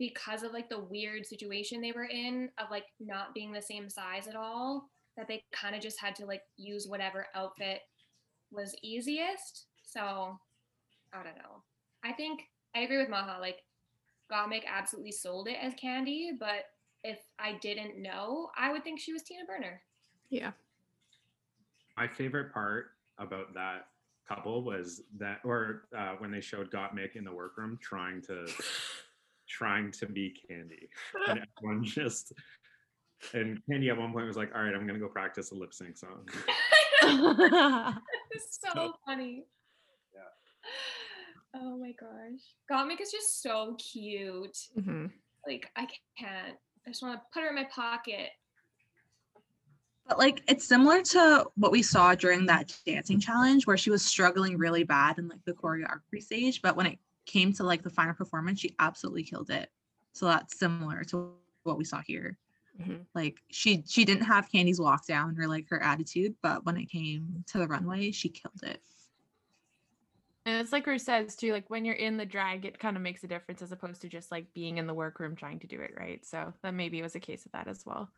[0.00, 3.88] because of like the weird situation they were in of like not being the same
[3.88, 7.80] size at all, that they kind of just had to like use whatever outfit
[8.50, 9.66] was easiest.
[9.84, 10.00] So
[11.12, 11.62] I don't know.
[12.02, 12.40] I think
[12.74, 13.38] I agree with Maha.
[13.40, 13.58] Like
[14.32, 16.64] Gottmik absolutely sold it as Kandy, but
[17.04, 19.82] if I didn't know, I would think she was Tina Burner.
[20.30, 20.52] Yeah.
[21.98, 23.88] My favorite part about that
[24.26, 28.46] couple was that, or uh, when they showed Gottmik in the workroom trying to
[29.50, 30.88] trying to be Kandy,
[31.28, 32.32] and everyone just
[33.34, 35.74] and Kandy at one point was like, "All right, I'm gonna go practice a lip
[35.74, 36.28] sync song."
[37.02, 39.44] it's so So- funny.
[40.14, 41.60] Yeah.
[41.62, 42.40] Oh my gosh.
[42.70, 44.56] Gottmik is just so cute.
[44.78, 45.10] Mhm.
[45.46, 45.86] Like I
[46.18, 46.56] can't.
[46.86, 48.30] I just want to put her in my pocket.
[50.06, 54.02] But like it's similar to what we saw during that dancing challenge where she was
[54.04, 56.98] struggling really bad in like the choreography stage, but when it
[57.30, 59.70] came to like the final performance, she absolutely killed it.
[60.12, 62.36] So that's similar to what we saw here.
[62.80, 63.06] Mhm.
[63.14, 66.86] Like she she didn't have Kandy's walk down or like her attitude, but when it
[66.86, 68.82] came to the runway, she killed it.
[70.46, 73.02] And it's like Ruth says too, like when you're in the drag, it kind of
[73.02, 75.80] makes a difference as opposed to just like being in the workroom trying to do
[75.80, 76.24] it right.
[76.24, 78.10] So that maybe was a case of that as well.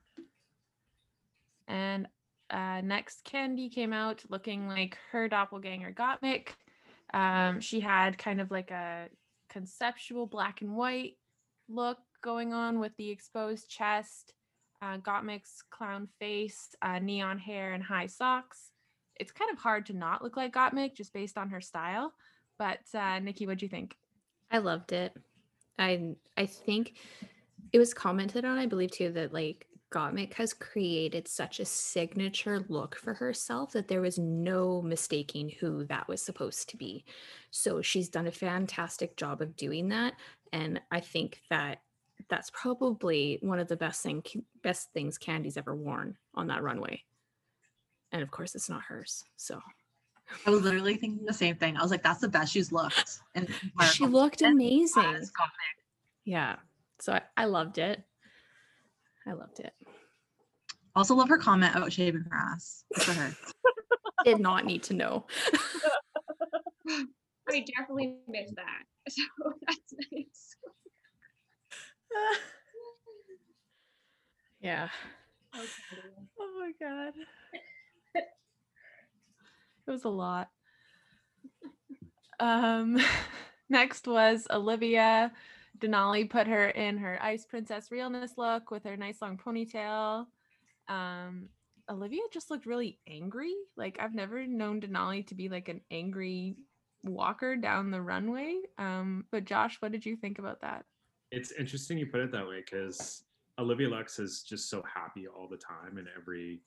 [1.66, 2.08] And
[2.48, 6.48] uh, next, Kandy came out looking like her doppelganger Gottmik.
[7.12, 9.08] Um, she had kind of like a
[9.48, 11.16] conceptual black and white
[11.68, 14.34] look going on with the exposed chest,
[14.80, 18.72] uh, Gottmik's clown face, uh, neon hair, and high socks
[19.22, 22.12] it's kind of hard to not look like Gottmik just based on her style.
[22.58, 23.96] But uh, Nikki, what'd you think?
[24.50, 25.16] I loved it.
[25.78, 26.94] I I think
[27.72, 32.64] it was commented on, I believe too, that like Gottmik has created such a signature
[32.68, 37.04] look for herself that there was no mistaking who that was supposed to be.
[37.50, 40.14] So she's done a fantastic job of doing that,
[40.52, 41.82] and I think that
[42.28, 44.22] that's probably one of the best thing
[44.62, 47.02] best things Kandy's ever worn on that runway.
[48.12, 49.24] And of course, it's not hers.
[49.36, 49.60] So
[50.46, 51.76] I was literally thinking the same thing.
[51.76, 53.18] I was like, that's the best she's looked.
[53.34, 53.48] And
[53.90, 55.26] she looked amazing.
[56.24, 56.56] Yeah.
[57.00, 58.02] So I, I loved it.
[59.26, 59.72] I loved it.
[60.94, 62.84] Also love her comment about shaving her ass.
[62.98, 63.34] For her.
[64.24, 65.26] Did not need to know.
[67.48, 68.84] I definitely missed that.
[69.08, 69.22] So
[69.66, 70.56] that's nice.
[74.60, 74.88] yeah.
[75.56, 75.68] Okay.
[76.38, 77.14] Oh my god.
[78.14, 78.24] it
[79.90, 80.50] was a lot.
[82.38, 82.96] Um
[83.68, 85.32] next was Olivia.
[85.78, 90.26] Denali put her in her ice princess realness look with her nice long ponytail.
[90.88, 91.48] Um
[91.90, 93.54] Olivia just looked really angry.
[93.76, 96.56] Like I've never known Denali to be like an angry
[97.04, 98.60] walker down the runway.
[98.78, 100.84] Um, but Josh, what did you think about that?
[101.30, 103.24] It's interesting you put it that way because
[103.58, 106.60] Olivia Lux is just so happy all the time in every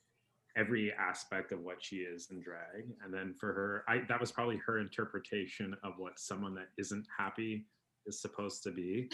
[0.57, 2.89] every aspect of what she is in drag.
[3.03, 7.05] And then for her, I that was probably her interpretation of what someone that isn't
[7.17, 7.65] happy
[8.05, 9.09] is supposed to be.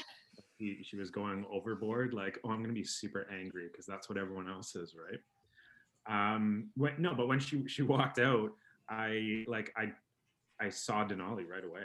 [0.59, 4.17] She, she was going overboard, like, oh, I'm gonna be super angry because that's what
[4.17, 5.19] everyone else is, right?
[6.07, 8.51] Um, when, no, but when she she walked out,
[8.89, 9.91] I like I
[10.59, 11.83] I saw Denali right away.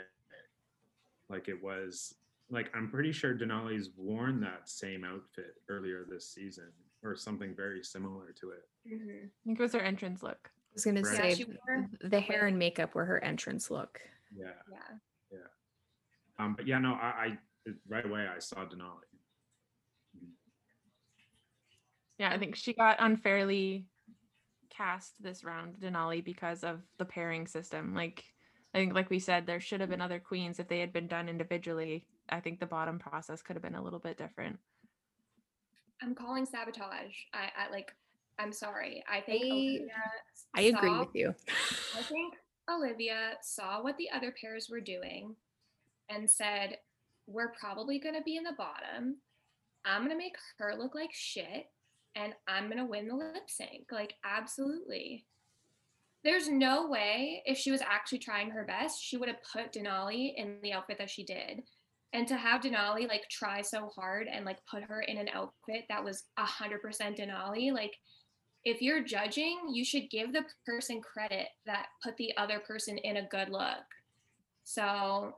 [1.29, 2.15] Like it was
[2.49, 6.71] like I'm pretty sure Denali's worn that same outfit earlier this season
[7.03, 8.67] or something very similar to it.
[8.87, 9.25] Mhm.
[9.25, 10.49] I think it was her entrance look.
[10.49, 11.13] I was gonna Right.
[11.13, 13.99] Yeah, say she wore the hair and makeup were her entrance look.
[14.31, 14.53] Yeah.
[14.71, 14.97] Yeah.
[15.31, 15.47] Yeah.
[16.39, 19.03] Um, but yeah, no, I, I right away I saw Denali.
[22.19, 23.85] Yeah, I think she got unfairly
[24.69, 27.93] cast this round, Denali, because of the pairing system.
[27.93, 28.23] Like
[28.73, 31.07] I think like we said, there should have been other queens if they had been
[31.07, 32.05] done individually.
[32.29, 34.57] I think the bottom process could have been a little bit different.
[36.01, 37.15] I'm calling sabotage.
[37.33, 37.91] I, I like.
[38.39, 39.03] I'm sorry.
[39.11, 39.87] I think I- Olivia
[40.55, 41.33] I agree with you.
[41.97, 42.35] I think
[42.69, 45.35] Olivia saw what the other pairs were doing
[46.09, 46.77] and said,
[47.27, 49.17] We're probably going to be in the bottom.
[49.85, 51.67] I'm going to make her look like shit
[52.15, 53.91] and I'm going to win the lip sync.
[53.91, 55.25] Like, absolutely.
[56.23, 60.33] There's no way if she was actually trying her best, she would have put Denali
[60.35, 61.61] in the outfit that she did.
[62.13, 65.85] And to have Denali like try so hard and like put her in an outfit
[65.89, 66.81] that was 100%
[67.17, 67.93] Denali, like,
[68.65, 73.17] if you're judging, you should give the person credit that put the other person in
[73.17, 73.85] a good look.
[74.65, 75.35] So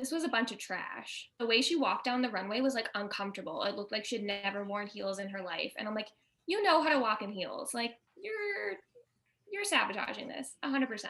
[0.00, 1.28] this was a bunch of trash.
[1.38, 3.62] The way she walked down the runway was like uncomfortable.
[3.64, 5.72] It looked like she'd never worn heels in her life.
[5.78, 6.08] And I'm like,
[6.46, 7.74] you know how to walk in heels.
[7.74, 8.78] Like you're
[9.52, 11.06] you're sabotaging this 100%.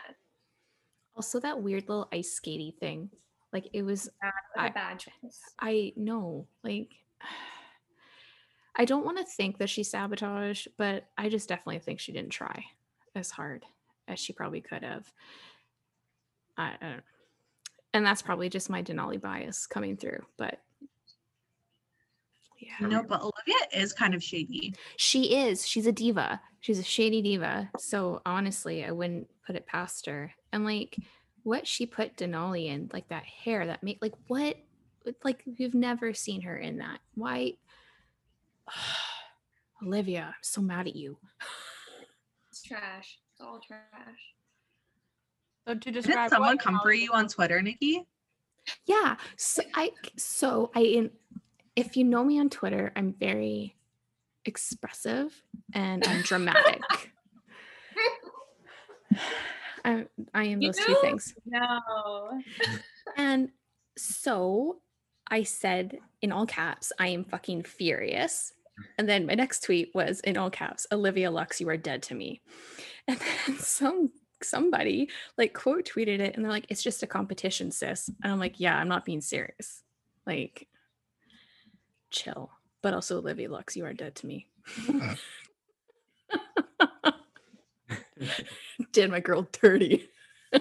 [1.14, 3.11] Also, that weird little ice skatey thing.
[3.53, 5.40] Like it was That's I- a bad choice.
[5.61, 6.90] I know, like
[8.76, 12.31] I don't want to think that she sabotaged, but I just definitely think she didn't
[12.31, 12.64] try
[13.14, 13.64] as hard
[14.09, 15.12] as she probably could have.
[16.57, 17.03] I, I don't
[17.92, 20.61] and that's probably just my Denali bias coming through, but
[22.61, 22.87] yeah.
[22.87, 24.74] No, but Olivia is kind of shady.
[24.96, 25.66] She is.
[25.66, 26.40] She's a diva.
[26.61, 27.70] She's a shady diva.
[27.79, 30.33] So honestly, I wouldn't put it past her.
[30.53, 30.96] And like
[31.42, 34.57] what she put Denali in, like that hair that made like what
[35.24, 37.00] like we've never seen her in that.
[37.14, 37.55] Why
[39.83, 41.16] Olivia, I'm so mad at you.
[42.50, 43.18] It's trash.
[43.33, 44.35] It's all trash.
[45.70, 48.04] So to Did describe someone what come for you on Twitter, Nikki?
[48.87, 49.14] Yeah.
[49.37, 51.11] So I so I in
[51.76, 53.76] if you know me on Twitter, I'm very
[54.44, 55.33] expressive
[55.72, 56.83] and I'm dramatic.
[59.85, 61.35] I, I am You those two things.
[61.46, 62.42] No.
[63.16, 63.50] And
[63.96, 64.78] so
[65.28, 68.52] I said in all caps, I am fucking furious.
[68.98, 72.14] And then my next tweet was in all caps, Olivia Lux, you are dead to
[72.14, 72.40] me.
[73.09, 74.11] And then some
[74.44, 78.09] somebody like quote tweeted it and they're like, it's just a competition, sis.
[78.22, 79.83] And I'm like, yeah, I'm not being serious.
[80.26, 80.68] Like,
[82.11, 82.50] chill.
[82.83, 84.46] But also Olivia Lux, you are dead to me.
[88.92, 90.09] Did my girl dirty.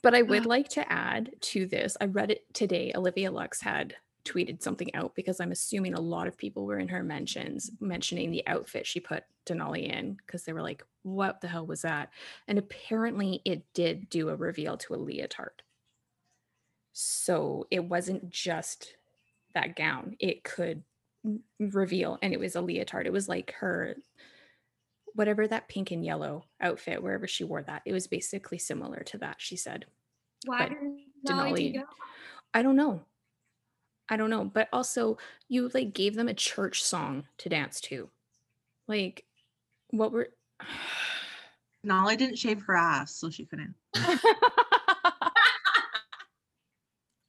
[0.00, 0.48] But I would ah.
[0.48, 1.96] like to add to this.
[2.00, 2.92] I read it today.
[2.94, 6.88] Olivia Lux had tweeted something out because I'm assuming a lot of people were in
[6.88, 11.48] her mentions mentioning the outfit she put Denali in because they were like, what the
[11.48, 12.10] hell was that?
[12.46, 15.62] And apparently it did do a reveal to a leotard.
[16.92, 18.94] So it wasn't just
[19.54, 20.82] that gown, it could
[21.58, 23.06] reveal, and it was a leotard.
[23.06, 23.96] It was like her
[25.14, 29.18] whatever that pink and yellow outfit, wherever she wore that, it was basically similar to
[29.18, 29.84] that, she said.
[30.44, 31.82] Why But didn't Denali Denali-
[32.54, 33.02] I don't know.
[34.08, 34.44] I don't know.
[34.44, 35.18] But also,
[35.48, 38.08] you like gave them a church song to dance to.
[38.86, 39.24] Like,
[39.90, 40.28] what were.
[41.84, 43.74] Nolly didn't shave her ass, so she couldn't.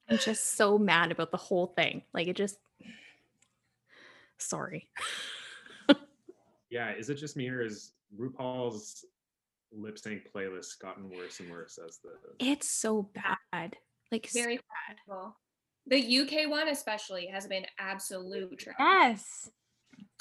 [0.10, 2.04] I'm just so mad about the whole thing.
[2.14, 2.58] Like, it just.
[4.38, 4.90] Sorry.
[6.72, 9.04] Yeah, is it just me or is RuPaul's
[9.76, 13.10] lip sync playlist gotten worse and worse as the It's so
[13.52, 13.76] bad.
[14.12, 15.36] Like, s- Very questionable.
[15.90, 18.76] The UK one especially has been absolute trash.
[18.80, 19.50] Yes.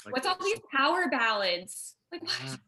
[0.05, 1.95] like, What's all these power ballads?
[2.11, 2.31] Like what?
[2.31, 2.59] Mm.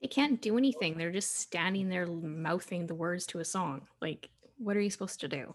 [0.00, 0.96] They can't do anything.
[0.96, 3.82] They're just standing there mouthing the words to a song.
[4.00, 5.54] Like, what are you supposed to do?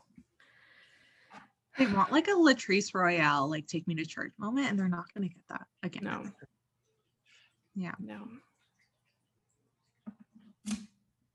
[1.78, 5.13] They want like a Latrice Royale, like take me to church moment, and they're not
[5.13, 6.03] gonna get that again.
[6.03, 6.23] No.
[7.75, 7.93] Yeah.
[7.99, 8.28] No.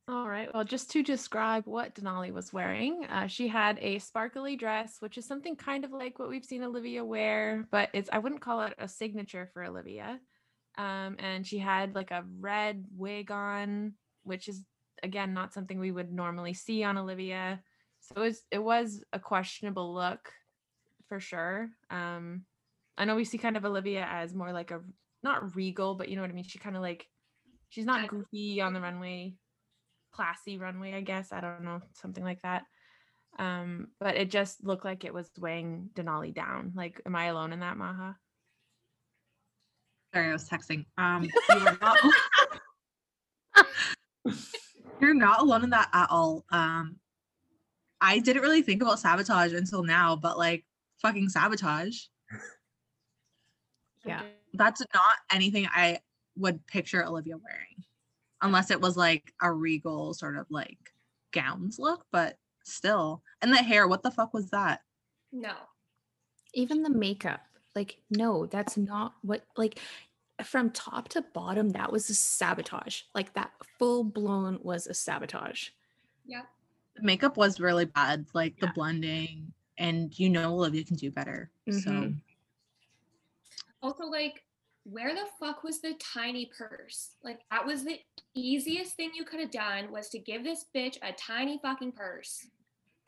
[0.09, 0.53] All right.
[0.53, 5.17] Well, just to describe what Denali was wearing, uh, she had a sparkly dress, which
[5.17, 8.63] is something kind of like what we've seen Olivia wear, but it's I wouldn't call
[8.63, 10.19] it a signature for Olivia.
[10.77, 13.93] Um, and she had like a red wig on,
[14.25, 14.63] which is
[15.05, 17.63] again not something we would normally see on Olivia.
[18.01, 20.33] So it was it was a questionable look
[21.09, 21.71] for sure.
[21.91, 22.43] Um,
[22.99, 24.81] I know we see kind of Olivia as more like a
[25.23, 26.45] not regal, but you know what I mean.
[26.45, 27.07] She kind of like
[27.69, 29.37] she's not goofy on the runway
[30.13, 31.33] classy runway, I guess.
[31.33, 32.65] I don't know, something like that.
[33.39, 36.73] Um, but it just looked like it was weighing Denali down.
[36.75, 38.17] Like, am I alone in that, Maha?
[40.15, 40.85] Sorry, I was texting.
[40.99, 41.99] Um, you are not.
[45.01, 46.45] You're not alone in that at all.
[46.51, 46.97] Um,
[48.01, 50.65] I didn't really think about sabotage until now, but like
[51.01, 51.99] fucking sabotage.
[54.05, 54.23] Yeah.
[54.55, 56.01] That's not anything I
[56.37, 57.85] would picture Olivia wearing,
[58.43, 60.93] unless it was like a regal sort of like
[61.33, 62.05] gowns look.
[62.13, 63.89] But still, and the hair.
[63.89, 64.83] What the fuck was that?
[65.33, 65.55] No.
[66.55, 67.41] Even the makeup.
[67.75, 69.79] Like, no, that's not what like
[70.45, 73.03] from top to bottom, that was a sabotage.
[73.15, 75.71] Like that full blown was a sabotage.
[76.27, 76.43] Yeah.
[76.97, 81.51] The makeup was really bad, like the blending, and you know Olivia can do better.
[81.71, 82.21] So Mhm.
[83.83, 84.45] Also, like,
[84.85, 87.11] where the fuck was the tiny purse?
[87.23, 87.99] Like, that was the
[88.35, 92.47] easiest thing you could have done was to give this bitch a tiny fucking purse.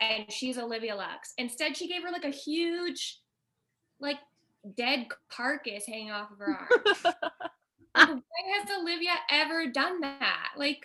[0.01, 1.35] And she's Olivia Lux.
[1.39, 3.21] Instead, she gave her like a huge,
[4.01, 4.19] like,
[4.77, 7.19] dead carcass hanging off of her arm.
[7.97, 8.21] Like, when
[8.61, 10.49] has Olivia ever done that?
[10.57, 10.85] Like,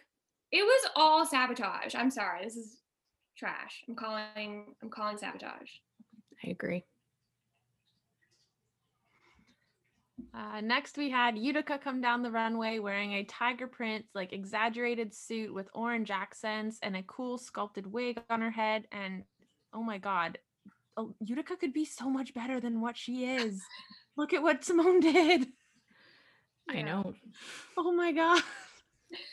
[0.51, 1.95] it was all sabotage.
[1.95, 2.43] I'm sorry.
[2.43, 2.77] This is
[3.37, 3.83] trash.
[3.87, 4.75] I'm calling.
[4.83, 5.69] I'm calling sabotage.
[6.45, 6.85] I agree.
[10.33, 15.13] Uh, next, we had Utica come down the runway wearing a tiger print, like exaggerated
[15.13, 18.85] suit with orange accents and a cool sculpted wig on her head.
[18.91, 19.23] And
[19.73, 20.37] oh my God,
[21.19, 23.61] Utica could be so much better than what she is.
[24.15, 25.47] Look at what Symone did.
[26.69, 27.13] I know.
[27.75, 28.43] Oh my God.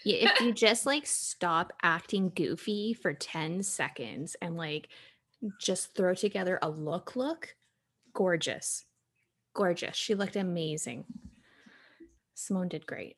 [0.04, 4.88] Yeah, if you just like stop acting goofy for 10 seconds and like
[5.60, 7.54] just throw together a look look,
[8.14, 8.85] gorgeous.
[9.56, 9.96] Gorgeous.
[9.96, 11.06] She looked amazing.
[12.36, 13.16] Symone did great.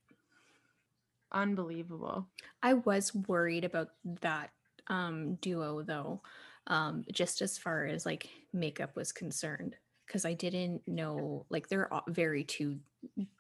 [1.33, 2.29] Unbelievable.
[2.63, 3.89] I was worried about
[4.23, 4.51] that
[4.87, 6.23] um duo though.
[6.69, 9.75] Um just as far as like makeup was concerned
[10.07, 12.79] because I didn't know like they're very two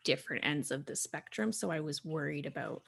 [0.02, 2.82] different ends of the spectrum so I was worried about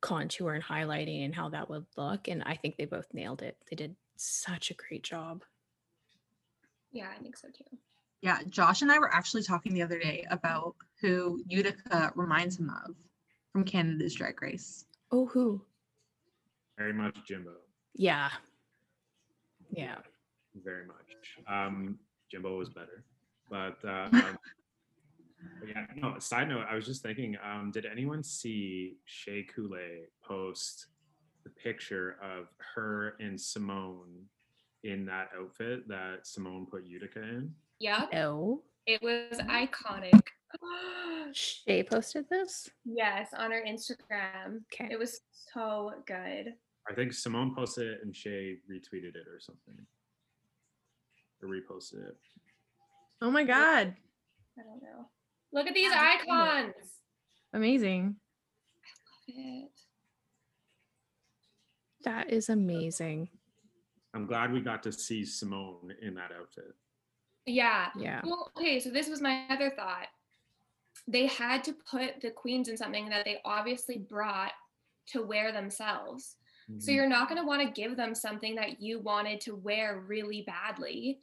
[0.00, 3.56] contour and highlighting and how that would look and I think they both nailed it.
[3.68, 5.42] They did such a great job.
[6.92, 7.78] Yeah, I think so too.
[8.24, 12.70] Yeah, Josh and I were actually talking the other day about who Utica reminds him
[12.70, 12.94] of
[13.52, 14.86] from Canada's Drag Race.
[15.12, 15.60] Oh who?
[16.78, 17.52] Very much Jimbo.
[17.94, 18.30] Yeah.
[19.70, 19.96] Yeah.
[20.64, 20.96] Very much.
[21.46, 21.98] Um,
[22.30, 23.04] Jimbo was better,
[23.50, 24.38] but uh, um,
[25.60, 25.84] but yeah.
[25.94, 26.18] No.
[26.18, 27.36] Side note: I was just thinking.
[27.44, 30.86] Um, did anyone see Shea Coulee post
[31.44, 34.24] the picture of her and Symone
[34.82, 37.54] in that outfit that Symone put Utica in?
[37.84, 38.14] Yep.
[38.14, 38.62] No.
[38.86, 40.22] It was iconic.
[41.34, 42.70] Shea posted this?
[42.86, 44.62] yes, on her Instagram.
[44.72, 44.88] Okay.
[44.90, 45.20] It was
[45.52, 46.54] so good.
[46.88, 49.74] I think Symone posted it and Shea retweeted it or something,
[51.42, 52.16] or reposted it.
[53.20, 53.94] Oh my God.
[54.58, 55.06] I don't know.
[55.52, 56.72] Look at these icons.
[57.52, 58.16] Amazing.
[58.80, 59.32] I love it.
[59.32, 59.36] icons.
[59.36, 59.64] Amazing.
[59.66, 59.70] It.
[62.04, 63.28] That is amazing.
[64.14, 66.74] I'm glad we got to see Symone in that outfit.
[67.46, 67.88] Yeah.
[67.98, 68.20] Yeah.
[68.24, 70.06] Well, okay, so this was my other thought.
[71.06, 74.52] They had to put the queens in something that they obviously brought
[75.08, 76.36] to wear themselves.
[76.78, 76.94] So Mhm.
[76.94, 80.42] you're not going to want to give them something that you wanted to wear really
[80.42, 81.20] badly.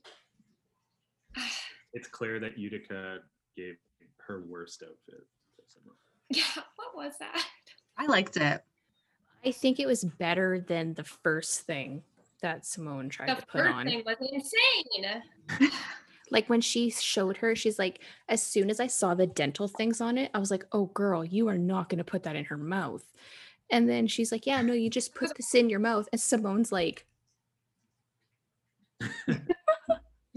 [1.93, 3.19] It's clear that Utica
[3.57, 3.75] gave
[4.27, 5.27] her worst outfit.
[5.57, 5.95] to Symone.
[6.29, 7.45] Yeah, what was that?
[7.97, 8.63] I liked it.
[9.43, 12.03] I think it was better than the first thing
[12.41, 13.85] that Symone tried The to put first on.
[13.87, 15.23] thing was insane.
[16.31, 19.99] Like when she showed her, she's like, as soon as I saw the dental things
[20.01, 22.45] on it, I was like, oh, girl, you are not going to put that in
[22.45, 23.03] her mouth.
[23.69, 26.07] And then she's like, yeah, no, you just put this in your mouth.
[26.11, 27.05] And Symone's like,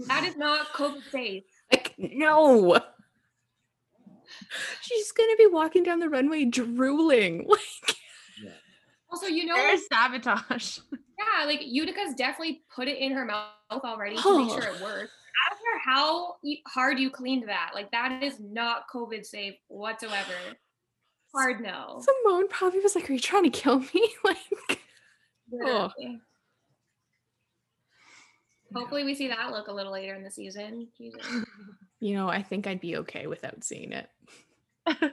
[0.07, 1.43] That is not COVID safe.
[1.71, 2.77] like, no.
[4.81, 7.47] She's going to be walking down the runway drooling.
[7.87, 7.95] Like,
[8.43, 8.51] Yeah.
[9.09, 10.79] Also, you know, There's sabotage.
[10.91, 15.11] yeah, like Utica's definitely put it in her mouth already to make sure it works.
[15.35, 16.35] I don't care how
[16.67, 17.71] hard you cleaned that.
[17.73, 20.33] Like that is not COVID safe whatsoever.
[21.33, 22.01] Hard no.
[22.01, 24.37] Symone probably was like, "Are you trying to kill me?" like,
[25.53, 25.91] Oh.
[28.73, 30.89] Hopefully, we see that look a little later in the season.
[32.01, 34.07] You know, I think I'd be okay without seeing it.
[34.85, 35.09] I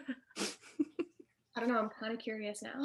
[1.56, 1.78] don't know.
[1.78, 2.82] I'm kind of curious now.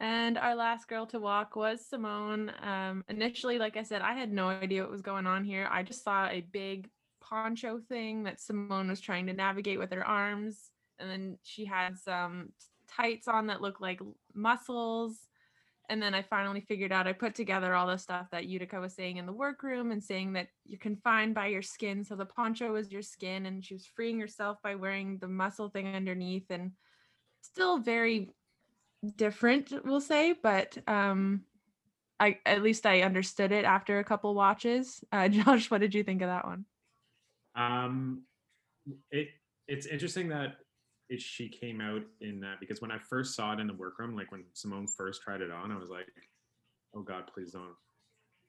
[0.00, 2.52] And our last girl to walk was Symone.
[2.66, 5.68] Um, initially, like I said, I had no idea what was going on here.
[5.70, 6.90] I just saw a big
[7.20, 10.70] poncho thing that Symone was trying to navigate with her arms.
[10.98, 12.52] And then she had some
[12.88, 14.00] tights on that looked like
[14.34, 15.18] muscles.
[15.88, 18.94] And then I finally figured out I put together all the stuff that Utica was
[18.94, 22.04] saying in the workroom and saying that you're confined by your skin.
[22.04, 25.68] So the poncho was your skin, and she was freeing herself by wearing the muscle
[25.68, 26.50] thing underneath.
[26.50, 26.72] And
[27.40, 28.30] still very
[29.16, 31.42] different we'll say but um
[32.20, 36.02] i at least i understood it after a couple watches uh josh what did you
[36.02, 36.64] think of that one
[37.56, 38.22] Um,
[39.10, 39.28] it
[39.66, 40.58] it's interesting that
[41.08, 44.14] it, she came out in that because when I first saw it in the workroom,
[44.14, 46.06] like when Symone first tried it on, I was like,
[46.94, 47.74] "Oh God, please don't,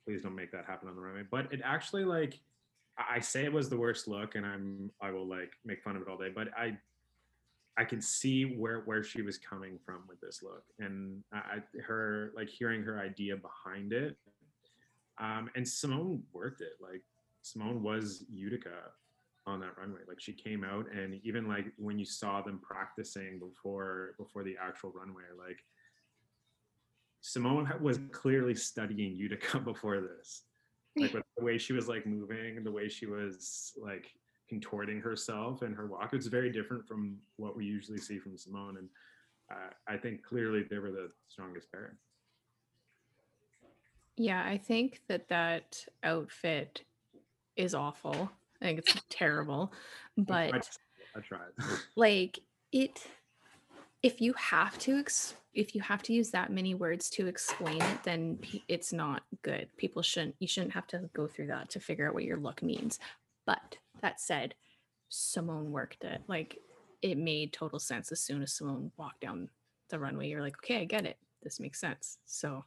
[0.06, 2.40] please don't make that happen on the runway." But it actually like
[2.98, 5.96] I I say it was the worst look, and I'm I will like make fun
[5.96, 6.78] of it all day, but I
[7.78, 12.32] I can see where where she was coming from with this look, and I, her
[12.36, 14.18] like hearing her idea behind it,
[15.20, 16.74] um, and Symone worked it.
[16.82, 17.04] Like
[17.44, 18.92] Symone was Utica
[19.46, 20.02] on that runway.
[20.08, 24.56] Like she came out, and even like when you saw them practicing before before the
[24.60, 25.64] actual runway, like
[27.24, 30.44] Symone was clearly studying Utica before this.
[30.96, 34.08] Like with the way she was like moving, the way she was like
[34.48, 38.78] contorting herself and her walk, it's very different from what we usually see from Symone.
[38.78, 38.90] And
[39.52, 41.98] uh, I think clearly they were the strongest pair.
[44.16, 46.84] Yeah, I think that that outfit
[47.56, 48.32] is awful.
[48.62, 49.72] I think it's terrible.
[50.18, 50.70] But.
[51.16, 51.52] I tried.
[51.96, 52.40] like
[52.72, 53.08] it
[54.04, 57.82] if you have to ex- if you have to use that many words to explain
[57.82, 61.70] it then pe- it's not good people shouldn't you shouldn't have to go through that
[61.70, 63.00] to figure out what your look means
[63.46, 64.54] but that said
[65.12, 66.58] symone worked it like
[67.02, 69.50] it made total sense as soon as symone walked down
[69.90, 72.64] the runway you're like okay i get it this makes sense so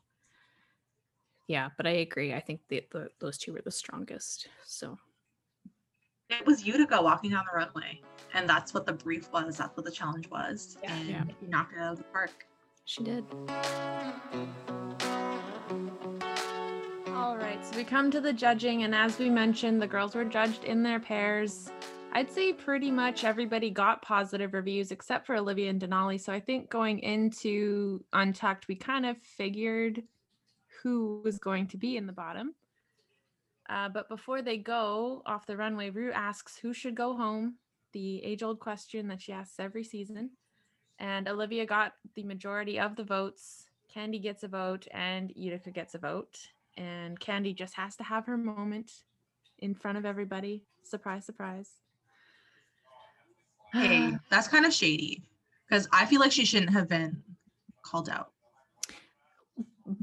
[1.49, 4.97] yeah but i agree i think the, the those two were the strongest so
[6.31, 8.01] It was Utica walking down the runway,
[8.35, 9.57] and that's what the brief was.
[9.57, 10.95] That's what the challenge was, Yeah.
[10.95, 11.25] and Yeah.
[11.43, 12.47] you knocked it out of the park.
[12.85, 13.25] she did
[17.31, 20.25] all right so we come to the judging and as we mentioned the girls were
[20.25, 21.71] judged in their pairs
[22.15, 26.41] i'd say pretty much everybody got positive reviews except for olivia and denali so i
[26.41, 30.03] think going into untucked we kind of figured
[30.83, 32.53] who was going to be in the bottom
[33.69, 37.55] Uh, but before they go off the runway, Rue asks who should go home,
[37.93, 40.31] the age old question that she asks every season.
[40.99, 43.67] And Olivia got the majority of the votes.
[43.95, 46.37] Kandy gets a vote, and Utica gets a vote.
[46.77, 48.93] And Kandy just has to have her moment
[49.59, 50.63] in front of everybody.
[50.83, 51.71] Surprise, surprise.
[53.73, 55.23] Hey, that's kind of shady
[55.69, 57.23] because I feel like she shouldn't have been
[57.83, 58.31] called out.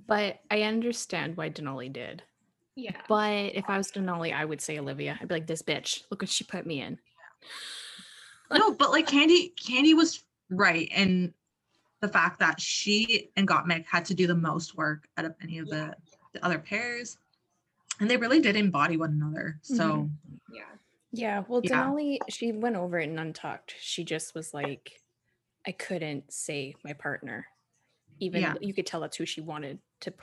[0.08, 2.24] but i understand why denali did
[2.76, 2.92] Yeah.
[3.08, 5.18] But if I was Denali, I would say Olivia.
[5.20, 7.00] I'd be like, this bitch, look what she put me in.
[8.52, 11.34] no, but like Kandy, Kandy was right, and
[12.02, 15.58] the fact that she and Gottmik had to do the most work out of any
[15.58, 15.96] of the,
[16.38, 17.18] the other pairs,
[18.00, 19.60] and they really did embody one another.
[19.62, 20.56] So mm-hmm.
[20.56, 20.64] Yeah.
[21.12, 21.84] Yeah, well, Yeah.
[21.84, 23.76] Denali, she went over it and untucked.
[23.80, 25.02] She just was like,
[25.66, 27.48] I couldn't say my partner.
[28.20, 28.56] Even Yeah.
[28.62, 30.14] you could tell that's who she wanted to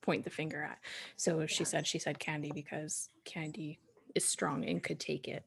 [0.00, 0.78] point the finger at.
[1.16, 3.78] So she said she said Kandy because Kandy
[4.14, 5.44] is strong and could take it.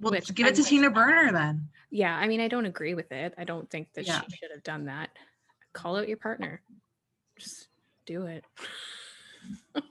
[0.00, 1.68] Well, Which give it to Tina Burner then.
[1.90, 3.34] Yeah, I mean, I don't agree with it.
[3.38, 4.22] I don't think that Yeah.
[4.22, 5.10] she should have done that.
[5.72, 6.62] Call out your partner.
[7.38, 7.68] Just
[8.06, 8.44] do it.
[9.74, 9.82] but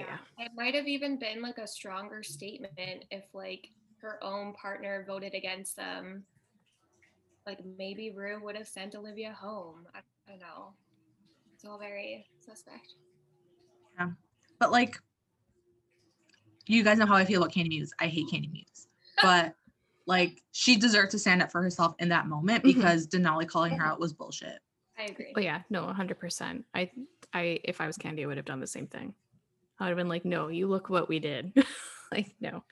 [0.00, 0.18] yeah.
[0.38, 3.68] It might have even been like a stronger statement if like
[4.00, 6.24] her own partner voted against them.
[7.46, 9.86] Like maybe Rue would have sent Olivia home.
[9.94, 10.74] I, I don't know.
[11.54, 12.94] It's all very suspect.
[13.98, 14.10] Yeah.
[14.58, 14.96] But like,
[16.66, 17.92] you guys know how I feel about Kandy Muse.
[17.98, 18.86] I hate Kandy Muse,
[19.22, 19.54] but
[20.06, 22.74] like, she deserved to stand up for herself in that moment Mhm.
[22.74, 24.58] because Denali calling her out was bullshit.
[25.02, 25.32] I agree.
[25.36, 26.64] Oh yeah, no, hundred percent.
[26.74, 26.90] I,
[27.34, 29.14] I, if I was Kandy, I would have done the same thing.
[29.80, 31.52] I would have been like, "No, you look what we did."
[32.12, 32.62] like, no.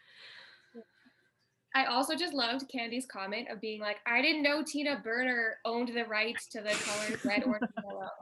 [1.75, 5.89] I also just loved Kandy's comment of being like, I didn't know Tina Burner owned
[5.95, 8.09] the rights to the colors red, orange, and yellow.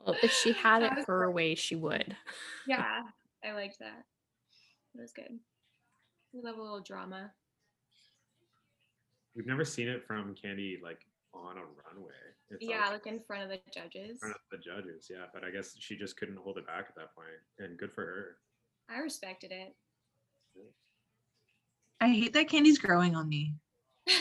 [0.00, 2.14] Well, if she had That it was her way, she would.
[2.68, 3.00] yeah,
[3.42, 4.04] I liked that.
[4.94, 5.38] It was good.
[6.34, 7.32] We love a little drama.
[9.36, 11.00] We've never seen it from Kandy like
[11.32, 12.12] on a runway.
[12.50, 14.10] It's yeah, like in front of the judges.
[14.10, 15.08] in front of the judges.
[15.10, 17.28] Yeah, but I guess she just couldn't hold it back at that point.
[17.58, 18.36] point, and good for her.
[18.88, 19.74] I respected it.
[22.00, 23.54] I hate that Kandy's growing on me.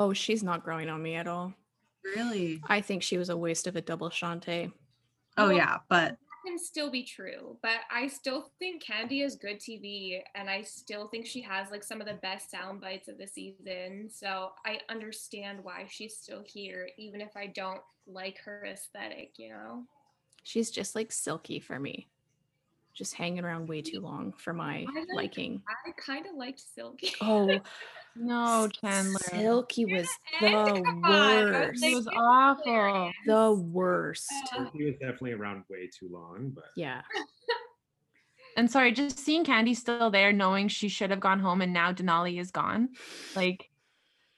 [0.00, 1.52] Oh, she's not growing on me at all.
[2.04, 2.60] Really?
[2.68, 4.70] I think she was a waste of a double Shantay.
[5.36, 6.16] Oh Well, yeah, but
[6.48, 11.08] can still be true, but I still think Kandy is good TV, and I still
[11.08, 14.08] think she has like some of the best sound bites of the season.
[14.10, 19.32] So I understand why she's still here, even if I don't like her aesthetic.
[19.36, 19.84] You know,
[20.42, 22.08] She's just like silky for me.
[22.98, 23.84] Just hanging around way mm.
[23.84, 25.62] too long for my I like- liking.
[25.86, 27.14] I kind of liked Silky.
[27.20, 27.60] Oh,
[28.16, 29.20] No, Chandler.
[29.20, 30.08] Silky was
[30.40, 31.84] And the come on, I was worst.
[31.84, 33.12] It was awful.
[33.24, 34.32] The worst.
[34.74, 37.02] He was definitely around way too long, but Yeah.
[38.56, 41.92] And sorry, just seeing Kandy still there, knowing she should have gone home and now
[41.92, 42.88] Denali is gone.
[43.36, 43.70] Like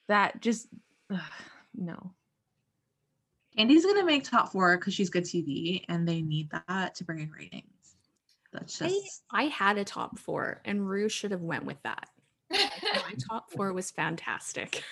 [0.09, 0.69] that just
[1.11, 1.19] ugh,
[1.75, 2.13] no.
[3.57, 7.21] Kandy's gonna make top four because she's good TV, and they need that to bring
[7.21, 7.80] in ratings.
[8.53, 12.09] That's I, just I had a top four and Rue should have went with that.
[12.51, 14.83] My top four was fantastic.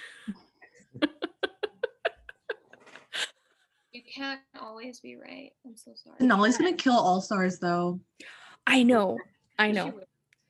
[3.92, 5.50] you can't always be right.
[5.66, 6.16] I'm so sorry.
[6.20, 8.00] Denali's gonna kill All Stars though.
[8.66, 9.18] I know.
[9.58, 9.86] I know.
[9.88, 10.02] will.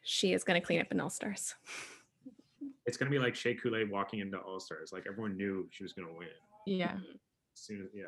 [0.03, 1.55] She is going to clean up in All Stars.
[2.87, 4.91] it's gonna be like Shea Coulee walking into All Stars.
[4.93, 6.29] Like everyone knew she was gonna win.
[6.67, 6.93] Yeah.
[6.93, 7.13] Mm-hmm.
[7.55, 8.05] As soon as yeah.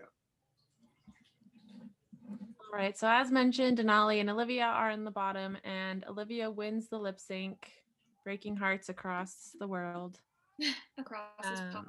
[2.72, 2.96] All right.
[2.96, 7.18] So as mentioned, Denali and Olivia are in the bottom, and Olivia wins the lip
[7.18, 7.68] sync,
[8.24, 10.20] breaking hearts across the world.
[10.98, 11.88] across this Um.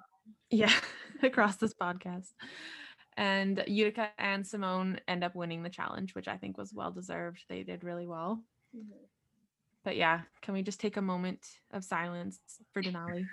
[0.49, 0.73] Yeah,
[1.23, 2.32] across this podcast.
[3.17, 7.43] And Utica and Symone end up winning the challenge, which I think was well deserved.
[7.47, 8.43] They did really well.
[8.75, 8.88] Mhm.
[9.84, 12.39] But yeah, can we just take a moment of silence
[12.71, 13.27] for Denali?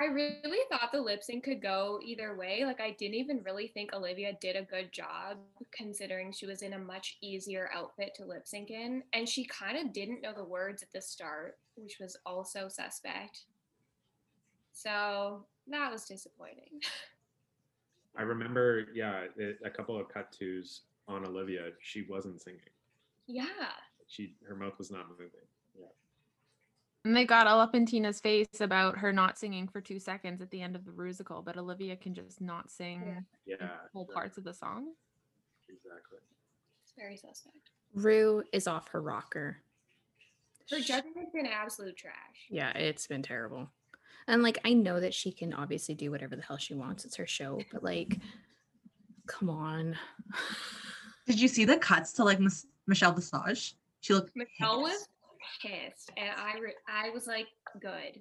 [0.00, 2.64] I really thought the lip sync could go either way.
[2.64, 5.38] Like I didn't even really think Olivia did a good job
[5.72, 9.02] considering she was in a much easier outfit to lip sync in.
[9.12, 13.44] And she kind of didn't know the words at the start, which was also suspect.
[14.72, 16.80] So that was disappointing.
[18.18, 19.24] I remember, yeah,
[19.64, 21.70] a couple of cut twos on Olivia.
[21.80, 22.60] She wasn't singing.
[23.26, 23.44] yeah.
[24.08, 25.30] She her mouth was not moving.
[27.06, 27.08] Yeah.
[27.08, 30.40] And they got all up in Tina's face about her not singing for two seconds
[30.42, 33.56] at the end of the musical, but Olivia can just not sing Yeah.
[33.92, 34.94] whole parts of the song.
[35.68, 36.18] Exactly.
[36.82, 37.70] It's very suspect.
[37.94, 39.58] Rue is off her rocker.
[40.70, 42.46] Her judgment has been absolute trash.
[42.50, 43.70] Yeah, it's been terrible.
[44.26, 47.04] And like I know that she can obviously do whatever the hell she wants.
[47.04, 48.18] It's her show, but like
[49.26, 49.96] come on.
[51.26, 53.76] Did you see the cuts to like Miss Michelle Visage?
[54.00, 55.08] She looked Michelle was
[55.60, 56.10] pissed.
[56.10, 57.46] pissed, and I re- I was like,
[57.80, 58.20] good.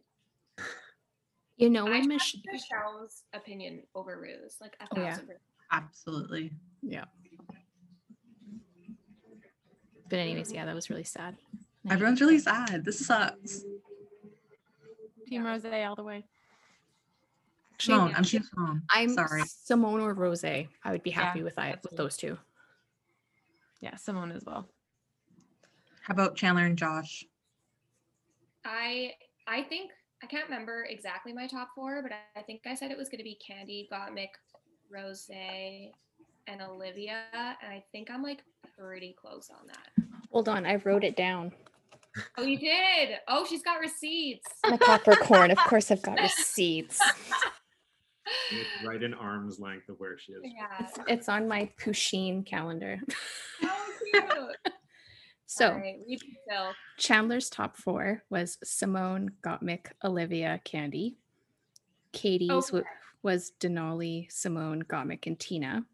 [1.58, 5.10] You know I when Mich- Michelle's opinion over Rue's, like a Oh, yeah.
[5.12, 5.42] thousand percent.
[5.72, 6.52] absolutely.
[6.82, 7.06] Yeah.
[10.10, 11.36] But anyways, yeah, that was really sad.
[11.90, 12.84] I Everyone's really sad.
[12.86, 13.64] This sucks.
[15.28, 16.24] Team Rose all the way.
[17.80, 18.82] Symone, I'm Team Symone.
[18.92, 19.42] I'm sorry.
[19.44, 20.44] Symone or Rose.
[20.44, 22.38] I would be Yeah, happy with I with those two.
[23.82, 24.68] Yeah, Symone as well.
[26.06, 27.26] How about Chandler and Josh?
[28.64, 29.14] I
[29.48, 29.90] I think
[30.24, 33.10] I can't remember exactly my top four, but I, I think I said it was
[33.10, 34.30] going to be Kandy, Gottmik,
[34.92, 38.44] Rose, and Olivia, and I think I'm like
[38.78, 40.06] pretty close on that.
[40.32, 41.52] Hold on, I wrote it down.
[42.38, 43.18] Oh, you did?
[43.28, 44.48] Oh, she's got receipts.
[44.64, 45.50] I'm a Capricorn.
[45.50, 47.00] Of course, I've got receipts.
[48.52, 50.42] It's right in arm's length of where she is.
[50.44, 50.68] Yeah.
[50.80, 53.00] It's, it's on my Pusheen calendar.
[53.64, 54.74] Oh, cute.
[55.48, 56.76] So All right, read yourself.
[56.98, 61.16] Chandler's top four was Symone, Gottmik, Olivia, Kandy.
[62.12, 62.88] Katie's wa- Okay.
[63.22, 65.86] was Denali, Symone, Gottmik, and Tina.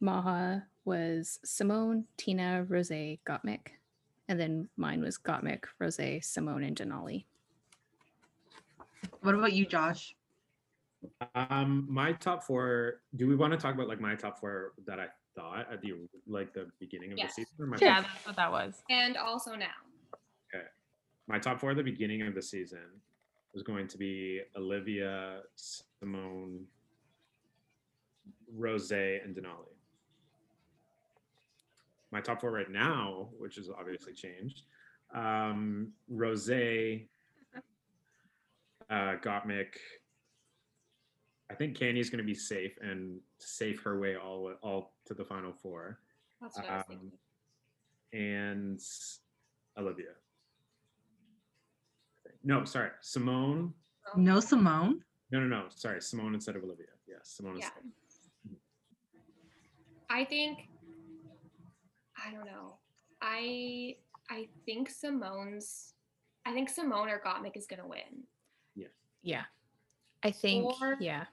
[0.00, 2.88] Maha was Symone, Tina, Rose,
[3.26, 3.68] Gottmik.
[4.28, 7.24] And then mine was Gottmik, Rose, Symone, and Denali.
[9.20, 10.14] What about you, Josh?
[11.34, 13.00] Um, my top four.
[13.14, 15.06] Do we want to talk about like my top four that I
[15.36, 15.92] thought at the
[16.26, 17.36] like the beginning of Yes.
[17.36, 17.54] the season?
[17.60, 18.82] Or my, Yeah, that's what that was.
[18.90, 19.66] And also now.
[20.54, 20.64] Okay.
[21.28, 23.00] My top four at the beginning of the season
[23.52, 26.64] was going to be Olivia, Symone,
[28.52, 29.72] Rose, and Denali.
[32.10, 34.62] My top four right now, which has obviously changed,
[35.14, 36.76] um, Rose, uh,
[38.90, 39.74] Gottmik.
[41.50, 45.24] I think Kandy's going to be safe and safe her way all all to the
[45.24, 46.00] final four.
[46.40, 47.12] That's what I was Um, thinking.
[48.12, 48.80] and
[49.78, 50.14] Olivia.
[52.44, 53.72] No, sorry, Symone.
[54.16, 55.00] No Symone.
[55.30, 55.66] No, no, no.
[55.70, 56.86] Sorry, Symone instead of Olivia.
[57.08, 57.58] Yes, Symone.
[57.58, 57.70] Yeah.
[58.04, 58.56] Instead.
[60.10, 60.68] I think
[62.24, 62.78] I don't know.
[63.20, 63.96] I
[64.30, 65.94] I think Symone's
[66.44, 68.24] I think Symone or Gottmik is gonna win.
[68.74, 68.88] Yeah.
[69.22, 69.44] Yeah.
[70.22, 71.26] I think, Or- yeah.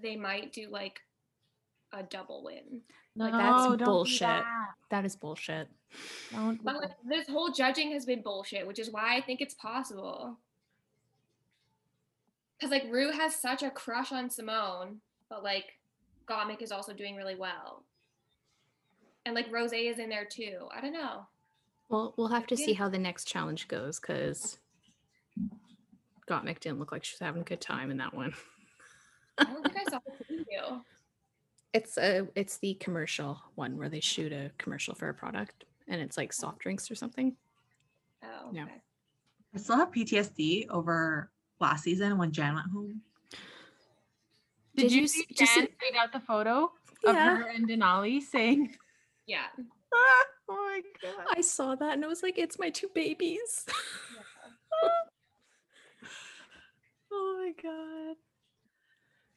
[0.00, 1.00] They might do like
[1.92, 2.82] a double win.
[3.14, 4.20] No, that's don't do bullshit.
[4.20, 4.44] that.
[4.90, 5.68] That is bullshit.
[6.32, 9.54] Don't But like, this whole judging has been bullshit, which is why I think it's
[9.54, 10.36] possible.
[12.58, 14.96] Because like Rue has such a crush on Symone,
[15.30, 15.78] but like
[16.26, 17.84] Gottmik is also doing really well.
[19.24, 20.68] And like Rose is in there too.
[20.74, 21.26] I don't know.
[21.88, 24.58] Well, we'll have to see how the next challenge goes because
[26.28, 28.34] Gottmik didn't look like she was having a good time in that one.
[29.38, 30.82] I don't think I saw the preview.
[31.72, 36.00] It's a it's the commercial one where they shoot a commercial for a product and
[36.00, 37.36] it's like soft drinks or something.
[38.24, 38.66] Oh, Yeah.
[39.54, 41.30] I still have PTSD over
[41.60, 43.00] last season when Jan went home.
[44.74, 46.64] Did, Did you, you see s- just- Jan tweet out the photo
[47.04, 47.36] of Yeah.
[47.36, 48.76] her and Denali saying,
[49.26, 49.46] Yeah.
[49.94, 51.26] Ah, oh my god.
[51.36, 53.66] I saw that and I was like, it's my two babies.
[57.12, 58.16] Oh my god.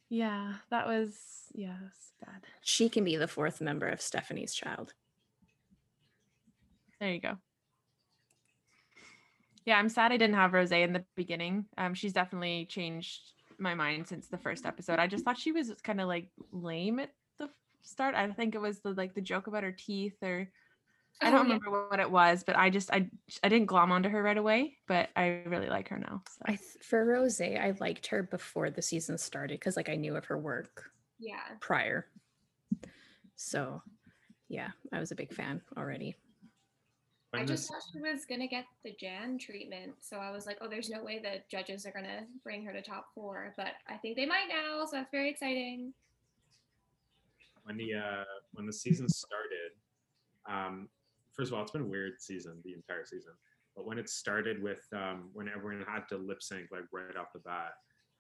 [0.10, 1.16] Yeah, that was
[1.54, 2.42] yeah, it was bad.
[2.62, 4.94] she can be the fourth member of Stephanie's child.
[7.00, 7.38] There you go.
[9.66, 11.66] Yeah, I'm sad I didn't have Rose in the beginning.
[11.78, 13.20] Um, she's definitely changed
[13.60, 15.00] my mind since the first episode.
[15.00, 17.50] I just thought she was kind of like lame at the
[17.82, 18.16] start.
[18.16, 20.50] I think it was the like the joke about her teeth or
[21.22, 23.10] I Oh, don't remember what it was, but I just I
[23.44, 26.24] I didn't glom onto her right away, but I really like her now.
[26.30, 30.16] So I for Rose, I liked her before the season started because like I knew
[30.16, 31.42] of her work Yeah.
[31.60, 32.08] prior.
[33.36, 33.82] So
[34.48, 36.16] yeah, I was a big fan already.
[37.34, 40.68] I just thought she was gonna get the Jan treatment, so I was like, "Oh,
[40.68, 44.16] there's no way the judges are gonna bring her to top four, but I think
[44.16, 45.94] they might now, so that's very exciting.
[47.64, 49.72] when the uh, when the season started,
[50.50, 50.90] um,
[51.40, 53.32] first of all, it's been a weird season, the entire season.
[53.74, 57.32] But when it started with um, when everyone had to lip sync like right off
[57.34, 57.72] the bat,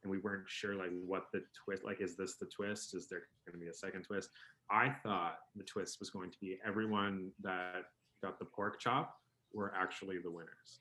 [0.03, 2.95] and we weren't sure like what the twist like is this the twist?
[2.95, 4.29] Is there going to be a second twist?
[4.71, 7.83] I thought the twist was going to be everyone that
[8.23, 9.13] got the pork chop
[9.53, 10.79] were actually the winners.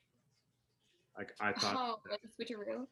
[1.16, 1.97] Like I thought Oh,
[2.41, 2.86] switcheroo.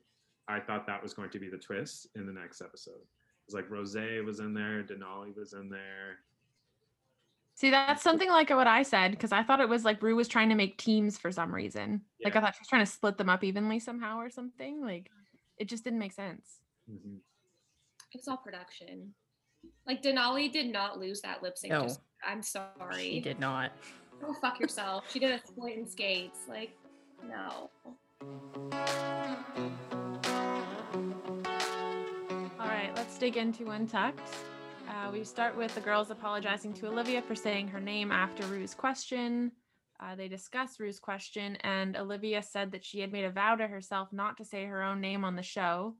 [0.48, 2.94] I thought that was going to be the twist in the next episode.
[2.98, 3.94] It was like Rose
[4.24, 6.18] was in there, Denali was in there.
[7.56, 10.28] See that's something like what I said because I thought it was like Rue was
[10.28, 12.02] trying to make teams for some reason.
[12.22, 14.80] Like I thought she was trying to split them up evenly somehow or something.
[14.84, 15.10] Like
[15.58, 16.60] it just didn't make sense.
[16.88, 17.18] Mhm.
[18.12, 19.14] It's all production.
[19.86, 21.72] Like Denali did not lose that lip sync.
[21.72, 21.82] No.
[21.82, 23.02] Just, I'm sorry.
[23.02, 23.72] She did not.
[24.20, 25.04] Go fuck yourself.
[25.10, 26.40] She did a split in skates.
[26.48, 26.70] Like,
[27.28, 27.70] no.
[32.58, 34.30] All right, let's dig into Untucked.
[34.88, 38.74] Uh, we start with the girls apologizing to Olivia for saying her name after Rue's
[38.74, 39.52] question.
[39.98, 43.66] Uh, they discuss Rue's question, and Olivia said that she had made a vow to
[43.66, 45.94] herself not to say her own name on the show,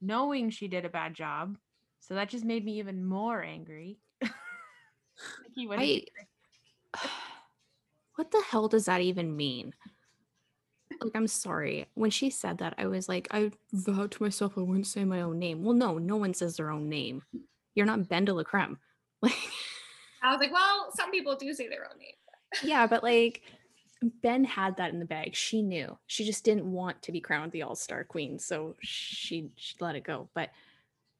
[0.00, 1.56] knowing she did a bad job.
[2.00, 3.98] So that just made me even more angry.
[4.22, 5.78] Nikki, what
[8.16, 9.74] what the hell does that even mean?
[11.00, 11.86] Like, I'm sorry.
[11.94, 15.20] When she said that, I was like, I vowed to myself I wouldn't say my
[15.20, 15.62] own name.
[15.62, 17.22] Well, no, no one says their own name.
[17.74, 18.78] You're not Ben de la Creme.
[19.22, 19.34] Like,
[20.22, 22.14] I was like, well, some people do say their own name.
[22.62, 23.42] yeah, but like
[24.22, 25.34] Ben had that in the bag.
[25.34, 25.98] She knew.
[26.06, 30.04] She just didn't want to be crowned the all-star queen, so she she let it
[30.04, 30.28] go.
[30.34, 30.50] But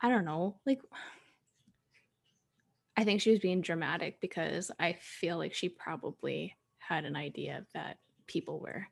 [0.00, 0.56] I don't know.
[0.66, 0.80] Like
[2.96, 7.64] I think she was being dramatic because I feel like she probably had an idea
[7.74, 8.86] that people were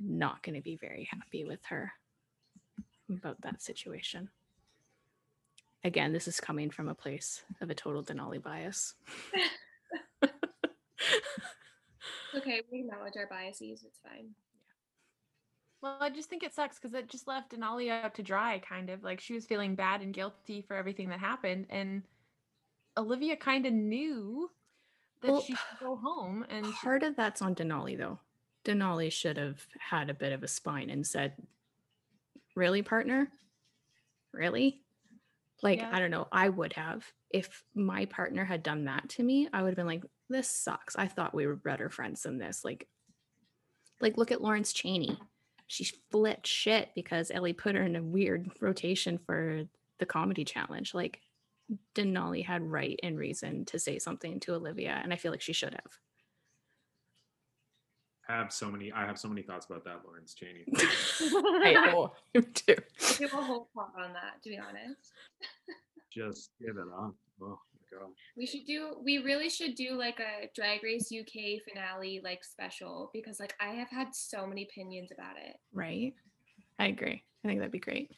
[0.00, 1.92] not going to be very happy with her
[3.08, 4.28] about that situation.
[5.84, 8.94] Again, this is coming from a place of a total Denali bias.
[12.34, 13.84] Okay, we acknowledge our biases.
[13.84, 14.30] It's fine.
[15.82, 18.88] Well, I just think it sucks because it just left Denali out to dry, kind
[18.88, 22.02] of like she was feeling bad and guilty for everything that happened, and
[22.96, 24.50] Olivia kind of knew
[25.20, 28.18] that Well, she should go home, and she- Part of that's on Denali, though.
[28.64, 31.34] Denali should have had a bit of a spine and said,
[32.54, 33.28] Really, partner?
[34.32, 34.81] Really?
[35.62, 35.90] Like, Yeah.
[35.92, 36.28] I don't know.
[36.32, 37.04] I would have.
[37.30, 40.96] If my partner had done that to me, I would have been like, This sucks.
[40.96, 42.64] I thought we were better friends than this.
[42.64, 42.88] Like,
[44.00, 45.18] like look at Lawrence Chaney.
[45.66, 49.64] She flipped shit because Ellie put her in a weird rotation for
[49.98, 50.92] the comedy challenge.
[50.94, 51.20] Like,
[51.94, 55.52] Denali had right and reason to say something to Olivia, and I feel like she
[55.52, 55.98] should have.
[58.28, 58.92] Have so many.
[58.92, 60.64] I have so many thoughts about that, Lawrence Chaney.
[61.64, 62.12] I know
[62.54, 62.76] too.
[63.00, 65.12] I do a whole plot on that, to be honest.
[66.12, 67.14] Just give it up.
[67.42, 67.58] Oh
[67.90, 68.10] my gosh.
[68.36, 73.10] We should do we really should do like a Drag Race UK finale like special
[73.12, 75.56] because like I have had so many opinions about it.
[75.72, 76.14] Right.
[76.78, 77.24] I agree.
[77.44, 78.12] I think that'd be great.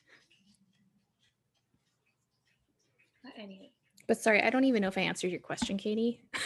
[3.23, 3.71] But anyway.
[4.07, 6.21] But sorry, I don't even know if I answered your question, Katie.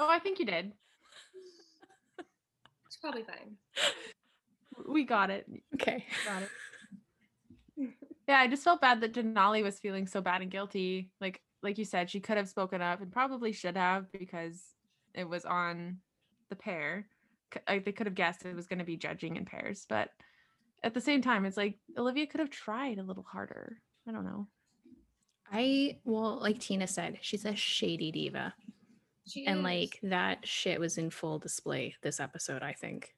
[0.00, 0.72] Oh, I think you did.
[2.98, 3.56] It's probably fine.
[4.88, 5.46] We got it.
[5.74, 6.04] Okay.
[6.24, 6.50] Got it.
[8.26, 11.10] Yeah, I just felt bad that Denali was feeling so bad and guilty.
[11.18, 14.62] Like like you said, she could have spoken up and probably should have because
[15.14, 15.98] it was on
[16.50, 17.06] the pair.
[17.54, 20.10] C- Like they could have guessed it was going to be judging in pairs, but
[20.82, 23.78] at the same time, it's like Olivia could have tried a little harder.
[24.06, 24.46] I don't know.
[25.50, 28.52] I well, like Tina said, she's a shady diva.
[29.28, 33.14] She And like that shit was in full display this episode, I think.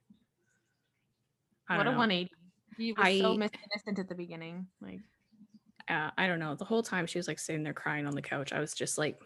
[1.69, 1.99] I what a know.
[1.99, 2.31] 180.
[2.77, 4.67] He was so I- mis- innocent at the beginning.
[4.81, 5.01] Like
[5.89, 6.55] Uh, I don't know.
[6.55, 8.53] The whole time she was like sitting there crying on the couch.
[8.53, 9.21] I was just like,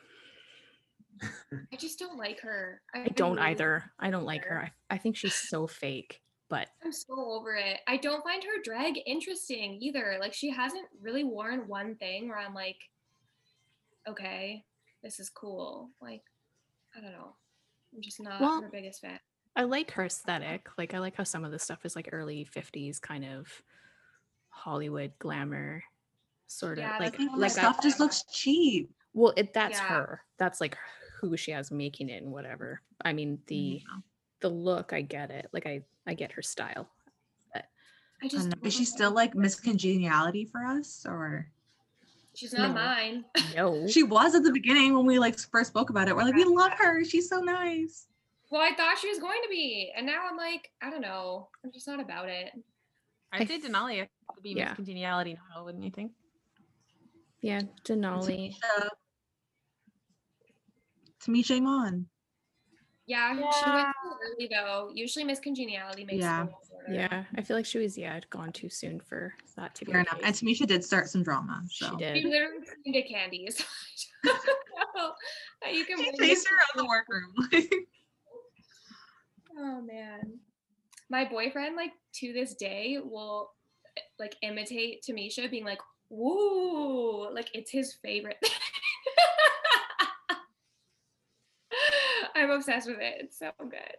[1.22, 2.80] I just don't like her.
[2.94, 3.90] I don't really- either.
[3.98, 4.54] I don't like her.
[4.56, 4.72] her.
[4.90, 6.20] I, I think she's so fake.
[6.50, 7.80] But I'm so over it.
[7.88, 10.18] I don't find her drag interesting either.
[10.20, 12.76] Like she hasn't really worn one thing where I'm like,
[14.06, 14.62] okay,
[15.02, 15.90] this is cool.
[16.02, 16.20] Like,
[16.96, 17.36] I don't know.
[17.94, 19.20] I'm just not Well, her biggest fan.
[19.56, 20.68] I like her aesthetic.
[20.78, 23.62] Like I like how some of the stuff is like early 50s kind of
[24.48, 25.84] Hollywood glamour
[26.46, 27.82] sort of Yeah, I like like stuff that.
[27.82, 28.92] just looks cheap.
[29.12, 29.88] Well, it that's Yeah.
[29.88, 30.22] her.
[30.38, 30.76] That's like
[31.20, 32.82] who she has making it and whatever.
[33.04, 34.00] I mean, the Yeah.
[34.40, 35.48] the look, I get it.
[35.52, 36.90] Like I I get her style.
[37.54, 37.62] I
[38.22, 38.56] I just don't know.
[38.64, 41.52] Is she still like Miss Congeniality for us, or
[42.34, 42.74] She's not No.
[42.74, 43.24] mine.
[43.54, 43.86] No.
[43.88, 46.16] she was at the beginning when we like first spoke about it?
[46.16, 47.04] We're like, we love her.
[47.04, 48.06] She's so nice.
[48.50, 51.48] Well, I thought she was going to be, and now I'm like, I don't know.
[51.64, 52.50] I'm just not about it.
[53.32, 53.98] I'd I say f- Denali
[54.34, 54.68] would be yeah.
[54.68, 56.12] Miss Congeniality now, wouldn't you think?
[57.40, 58.54] yeah, Denali.
[61.20, 62.06] Tamisha Iman.
[63.06, 63.92] Yeah, she went Yeah.
[64.02, 64.90] too early though.
[64.94, 66.40] Usually, Miss Congeniality makes Yeah.
[66.40, 66.73] it a little shorter.
[66.90, 69.92] Yeah, I feel like she was yeah gone too soon for that to be.
[69.92, 70.20] Fair the enough.
[70.24, 70.34] And.
[70.34, 71.62] Tamisha did start some drama.
[71.70, 72.24] She So She did.
[72.24, 73.64] literally screamed at candies.
[74.24, 77.32] that you can She bring chased her out of the workroom.
[79.56, 80.40] Oh man.
[81.10, 83.52] My boyfriend, like to this day, will
[84.18, 85.78] like imitate Tamisha being like,
[86.08, 88.36] woo, like it's his favorite.
[92.34, 93.14] I'm obsessed with it.
[93.20, 93.94] It's so good.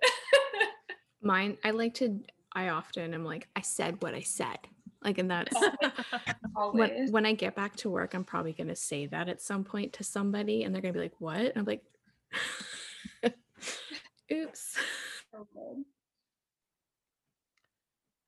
[1.22, 2.20] Mine, I like to.
[2.56, 4.58] I often am like, I said what I said.
[5.03, 5.56] Like, and that's
[6.72, 9.93] when when I get back to work, I'm probably gonna say that at some point
[9.93, 11.84] to somebody, and they're gonna be like, "What?" And I'm like,
[14.32, 14.78] "Oops."
[15.32, 15.47] So.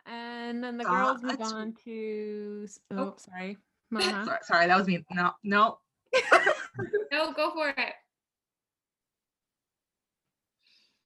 [0.05, 3.15] And then the Got girls move a on to oh, Oh.
[3.17, 3.57] sorry.
[3.89, 4.25] Maha.
[4.25, 5.03] sorry, sorry, that was me.
[5.11, 5.79] No, no.
[7.11, 7.93] No, go for it.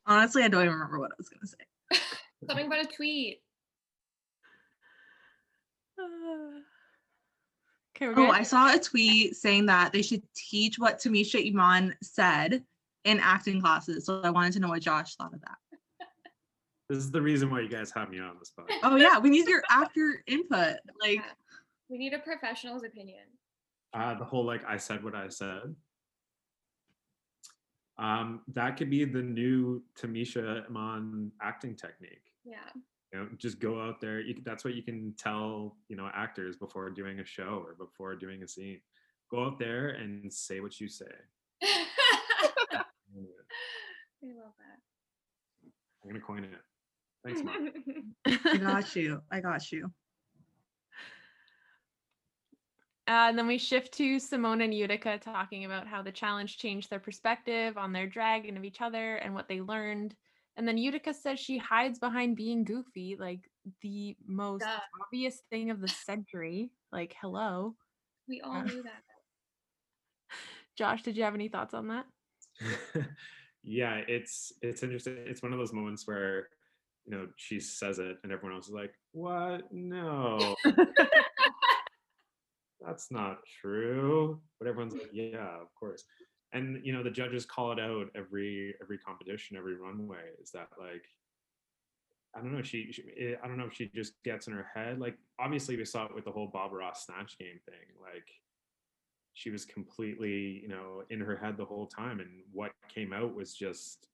[0.05, 1.57] Honestly, I don't even remember what I was gonna say.
[2.47, 3.41] Something about a tweet.
[7.95, 8.35] Okay, we're Oh, good.
[8.35, 12.63] I saw a tweet saying that they should teach what Tamisha Iman said
[13.03, 14.05] in acting classes.
[14.05, 15.57] So I wanted to know what Josh thought of that.
[16.89, 18.69] This is the reason why you guys have me on the spot.
[18.83, 20.77] Oh yeah, we need your actor input.
[21.01, 21.23] Like Yeah.
[21.89, 23.25] We need a professional's opinion.
[23.93, 25.75] Uh, the whole like I said what I said.
[27.97, 32.30] Um, that could be the new Tamisha Iman acting technique.
[32.43, 32.57] Yeah.
[33.13, 34.21] You know, just go out there.
[34.21, 38.15] You, that's what you can tell you know actors before doing a show or before
[38.15, 38.79] doing a scene.
[39.29, 41.05] Go out there and say what you say.
[41.63, 41.67] I
[44.23, 44.79] love that.
[46.03, 46.59] I'm gonna coin it.
[47.23, 47.59] Thanks, Mark.
[48.45, 49.21] I got you.
[49.31, 49.91] I got you.
[53.07, 56.89] Uh, and then we shift to Symone and Utica talking about how the challenge changed
[56.89, 60.15] their perspective on their drag and of each other and what they learned.
[60.58, 63.49] And then Utica says she hides behind being goofy, like
[63.82, 64.80] the most Duh.
[65.06, 66.72] obvious thing of the century.
[66.91, 67.76] Like, hello.
[68.28, 69.02] we all Uh, knew that.
[70.78, 72.06] Josh, did you have any thoughts on that?
[73.64, 75.18] yeah, it's it's interesting.
[75.26, 76.49] It's one of those moments where
[77.06, 79.64] you know she says it and everyone else is like, "What?
[79.72, 80.56] No,
[82.80, 86.04] that's not true." But everyone's like, "Yeah, of course."
[86.54, 90.32] And you know the judges call it out every every competition, every runway.
[90.41, 91.06] Is that like
[92.36, 92.62] I don't know.
[92.62, 94.99] She, she eh, I don't know if she just gets in her head.
[94.99, 97.95] Like obviously we saw it with the whole Bob Ross snatch game thing.
[98.02, 98.28] Like
[99.34, 103.34] she was completely, you know, in her head the whole time, and what came out
[103.36, 104.08] was just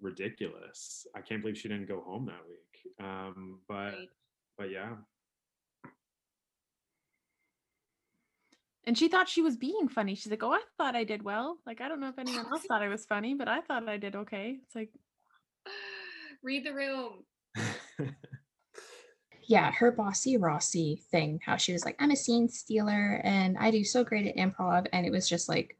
[0.00, 1.06] ridiculous.
[1.14, 2.92] I can't believe she didn't go home that week.
[3.00, 4.08] Um, but Right.
[4.58, 4.96] but yeah,
[8.84, 10.14] And she thought she was being funny.
[10.14, 11.58] She's like, "Oh, I thought I did well.
[11.66, 13.96] Like, I don't know if anyone else thought I was funny, but I thought I
[13.96, 14.90] did okay." It's like,
[16.42, 17.24] Read the room.
[19.46, 23.70] yeah, her bossy Rossi thing, how she was like, I'm a scene stealer and I
[23.70, 24.86] do so great at improv.
[24.92, 25.76] And it was just like,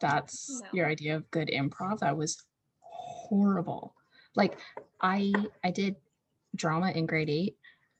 [0.00, 0.68] that's No.
[0.72, 2.00] your idea of good improv.
[2.00, 2.42] That was
[2.80, 3.94] horrible.
[4.34, 4.58] Like
[5.00, 5.32] I
[5.62, 5.96] I did
[6.56, 7.56] drama in grade eight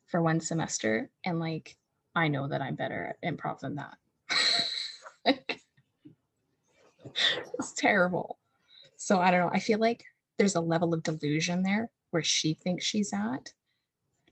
[0.07, 1.77] for one semester, and like
[2.15, 3.97] I know that I'm better at improv than that.
[5.27, 5.61] like,
[7.59, 8.39] it's terrible.
[8.97, 9.51] So I don't know.
[9.53, 10.05] I feel like
[10.39, 13.53] there's a level of delusion there where she thinks she's at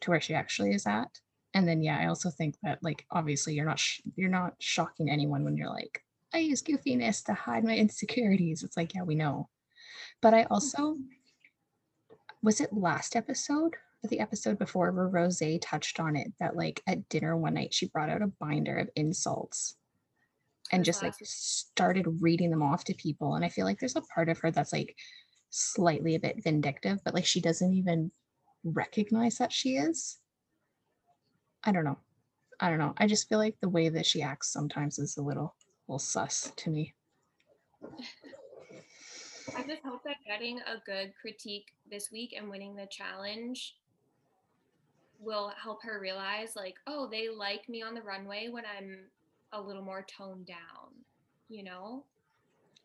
[0.00, 1.20] to where she actually is at.
[1.54, 5.10] And then yeah, I also think that like obviously you're not sh- you're not shocking
[5.10, 6.02] anyone when you're like
[6.32, 8.62] I use goofiness to hide my insecurities.
[8.62, 9.48] It's like yeah, we know.
[10.20, 10.96] But I also
[12.42, 13.76] was it last episode
[14.08, 17.86] the episode before where Rose touched on it that like at dinner one night she
[17.86, 19.76] brought out a binder of insults
[20.72, 23.34] and just like started reading them off to people.
[23.34, 24.96] And I feel like there's a part of her that's like
[25.50, 28.10] slightly a bit vindictive, but like she doesn't even
[28.64, 30.18] recognize that she is.
[31.62, 31.98] I don't know.
[32.58, 32.94] I don't know.
[32.96, 35.54] I just feel like the way that she acts sometimes is a little,
[35.88, 36.94] little sus to me.
[39.56, 43.74] I just hope that getting a good critique this week and winning the challenge
[45.22, 48.98] will help her realize, like, oh, they like me on the runway when I'm
[49.52, 50.90] a little more toned down,
[51.48, 52.04] you know?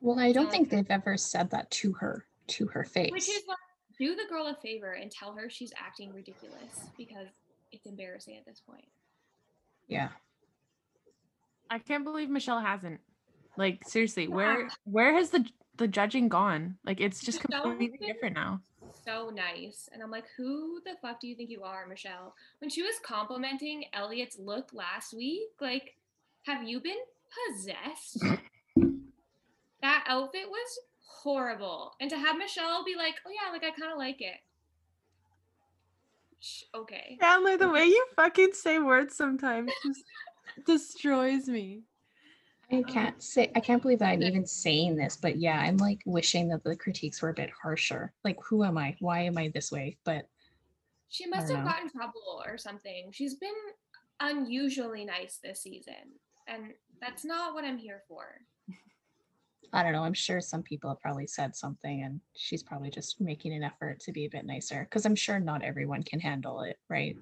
[0.01, 3.11] Well, I don't So, think they've ever said that to her, to her face.
[3.11, 3.57] Which is what
[3.99, 7.27] do the girl a favor and tell her she's acting ridiculous because
[7.71, 8.85] it's embarrassing at this point.
[9.87, 10.09] yeah.
[11.69, 13.01] I can't believe Michelle hasn't.
[13.57, 14.29] Like, seriously, Yeah.
[14.35, 16.77] where where has the the judging gone?
[16.85, 18.61] Like, it's just completely different now.
[19.07, 19.87] So nice.
[19.93, 22.35] And I'm like, who the fuck do you think you are, Michelle?
[22.59, 25.95] When she was complimenting Elliott's look last week, like,
[26.43, 26.97] have you been
[27.47, 28.19] possessed?
[29.81, 31.93] that outfit was horrible.
[32.01, 34.35] And to have Michelle be like, oh yeah, like I kind of like it.
[36.41, 37.17] Sh- Okay.
[37.21, 40.03] Chandler, the way you fucking say words sometimes just
[40.65, 41.83] destroys me.
[42.69, 46.01] I can't say I can't believe that I'm even saying this, but yeah, I'm like
[46.05, 48.13] wishing that the critiques were a bit harsher.
[48.25, 48.95] Like, who am I?
[48.99, 49.97] Why am I this way?
[50.03, 50.27] But
[51.09, 51.71] She must have know.
[51.71, 53.09] gotten trouble or something.
[53.13, 53.49] She's been
[54.19, 55.93] unusually nice this season.
[56.47, 58.25] And that's not what I'm here for.
[59.73, 60.03] I don't know.
[60.03, 63.99] I'm sure some people have probably said something, and she's probably just making an effort
[64.01, 67.17] to be a bit nicer because I'm sure not everyone can handle it, right?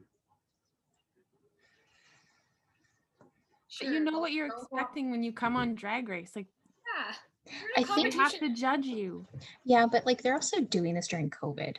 [3.79, 5.61] But you know what you're go- expecting when you come mm-hmm.
[5.61, 6.31] on Drag Race.
[6.35, 6.47] Like,
[6.95, 7.13] Yeah.
[7.47, 9.27] You're in a I think- they have to judge you.
[9.63, 11.75] Yeah, but like they're also doing this during COVID.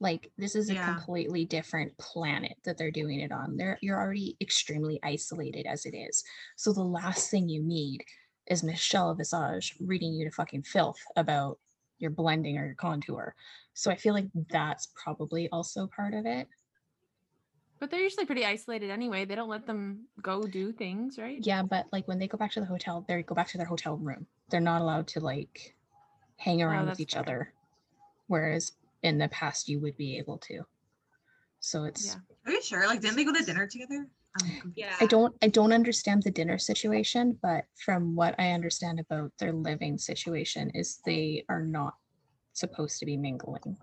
[0.00, 0.94] Like this is a Yeah.
[0.94, 3.56] completely different planet that they're doing it on.
[3.56, 6.22] They're you're already extremely isolated as it is.
[6.56, 8.04] So the last thing you need
[8.46, 11.58] is Michelle Visage reading you to fucking filth about
[11.98, 13.34] your blending or your contour.
[13.74, 16.48] So I feel like that's probably also part of it.
[17.80, 19.24] But they're usually pretty isolated anyway.
[19.24, 21.38] They don't let them go do things, right?
[21.40, 23.66] Yeah, but like when they go back to the hotel, they go back to their
[23.66, 24.26] hotel room.
[24.50, 25.76] They're not allowed to like
[26.36, 27.22] hang oh, around with each fair.
[27.22, 27.52] other.
[28.26, 28.72] Whereas
[29.02, 30.62] in the past you would be able to.
[31.60, 32.20] So it's Yeah.
[32.46, 32.86] Are you sure?
[32.86, 34.06] Like, didn't they go to dinner together?
[34.40, 34.72] I'm.
[34.76, 34.94] Yeah.
[35.00, 39.52] I don't I don't understand the dinner situation, but from what I understand about their
[39.52, 41.94] living situation is they are not
[42.52, 43.76] supposed to be mingling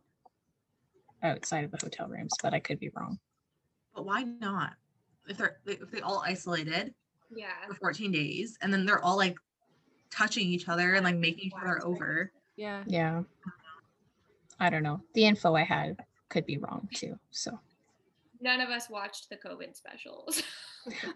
[1.24, 3.20] outside of the hotel rooms, but I could be wrong.
[3.96, 4.74] But why not?
[5.28, 6.94] If they're if they all isolated
[7.36, 7.48] Yeah.
[7.68, 9.38] for 14 days and then they're all like
[10.12, 12.32] touching each other and like making each other over.
[12.58, 12.84] Yeah.
[12.86, 13.24] Yeah.
[14.60, 15.02] I don't know.
[15.14, 15.98] The info I had
[16.30, 17.18] could be wrong too.
[17.32, 17.58] So
[18.42, 20.44] None of us watched the COVID specials.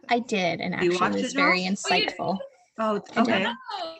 [0.10, 1.76] I did and actually it it, was very Joel?
[1.90, 2.38] Oh, you insightful.
[2.80, 3.46] Oh, okay.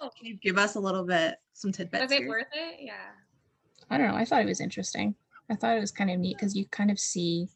[0.02, 2.02] oh, Can you give us a little bit some tidbits?
[2.04, 2.30] was it here?
[2.30, 2.78] worth it?
[2.80, 2.94] Yeah.
[3.90, 4.16] I don't know.
[4.16, 5.16] I thought it was interesting.
[5.50, 7.50] I thought it was kind of neat because you kind of see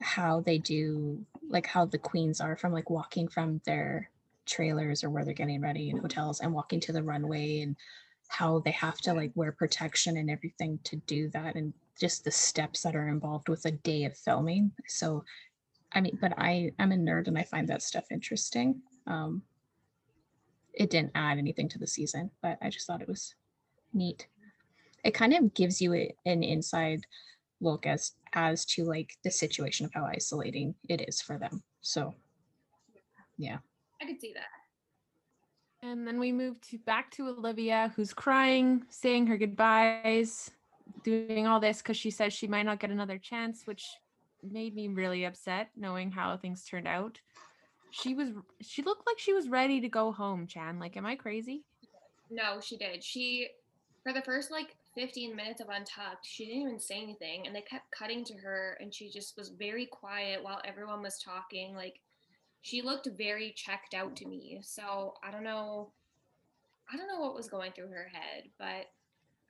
[0.00, 4.10] how they do, like how the queens are from like walking from their
[4.44, 7.76] trailers or where they're getting ready in hotels and walking to the runway and
[8.28, 12.30] how they have to like wear protection and everything to do that and just the
[12.30, 14.70] steps that are involved with a day of filming.
[14.86, 15.24] So,
[15.92, 18.82] I mean, but I I'm a nerd and I find that stuff interesting.
[19.06, 19.42] Um,
[20.74, 23.34] it didn't add anything to the season, but I just thought it was
[23.94, 24.26] neat
[25.06, 27.06] it kind of gives you a- an inside
[27.60, 32.14] look as as to like the situation of how isolating it is for them so
[33.36, 33.58] yeah
[34.00, 35.86] I could see that.
[35.86, 40.50] And then we move to back to Olivia, who's crying, saying her goodbyes,
[41.04, 43.86] doing all this because she says she might not get another chance, which
[44.42, 47.20] made me really upset knowing how things turned out.
[47.90, 48.30] She was
[48.60, 50.78] she looked like she was ready to go home, Chan.
[50.78, 51.64] Like, am I crazy?
[52.30, 53.04] No, she did.
[53.04, 53.48] She
[54.02, 57.60] for the first like 15 minutes of Untucked, she didn't even say anything and they
[57.60, 61.76] kept cutting to her and she just was very quiet while everyone was talking.
[61.76, 62.00] Like
[62.62, 64.58] she looked very checked out to me.
[64.62, 65.90] So I don't know.
[66.92, 68.90] I don't know what was going through her head, but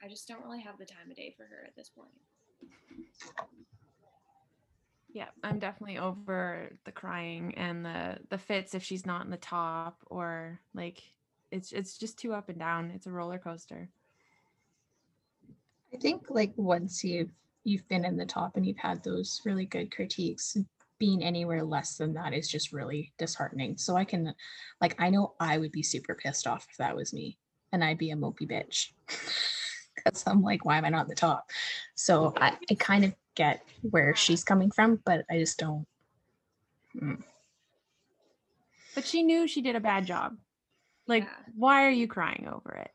[0.02, 2.08] I just don't really have the time of day for her at this point.
[5.12, 9.36] Yeah, I'm definitely over the crying and the the fits if she's not in the
[9.36, 11.02] top or like
[11.50, 12.90] it's it's just too up and down.
[12.94, 13.88] It's a roller coaster.
[15.94, 17.30] I think like once you've
[17.64, 20.56] you've been in the top and you've had those really good critiques,
[20.98, 23.76] being anywhere less than that is just really disheartening.
[23.76, 24.34] So I can
[24.80, 27.38] like I know I would be super pissed off if that was me
[27.72, 28.90] and I'd be a mopey bitch.
[30.04, 31.50] Cause I'm like, why am I not in the top?
[31.94, 35.86] So I, I kind of get where she's coming from, but I just don't.
[36.94, 37.22] Mm.
[38.94, 40.36] But she knew she did a bad job.
[41.06, 41.30] Like, Yeah.
[41.56, 42.90] why are you crying over it?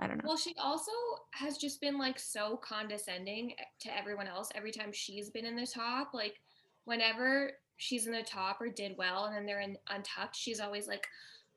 [0.00, 0.28] I don't know.
[0.28, 0.92] Well, she also
[1.32, 5.66] has just been like so condescending to everyone else every time she's been in the
[5.66, 6.14] top.
[6.14, 6.40] Like,
[6.84, 10.86] whenever she's in the top or did well and then they're in untucked, she's always
[10.86, 11.06] like,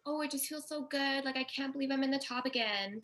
[0.06, 1.26] Oh, it just feels so good.
[1.26, 3.02] Like, I can't believe I'm in the top again.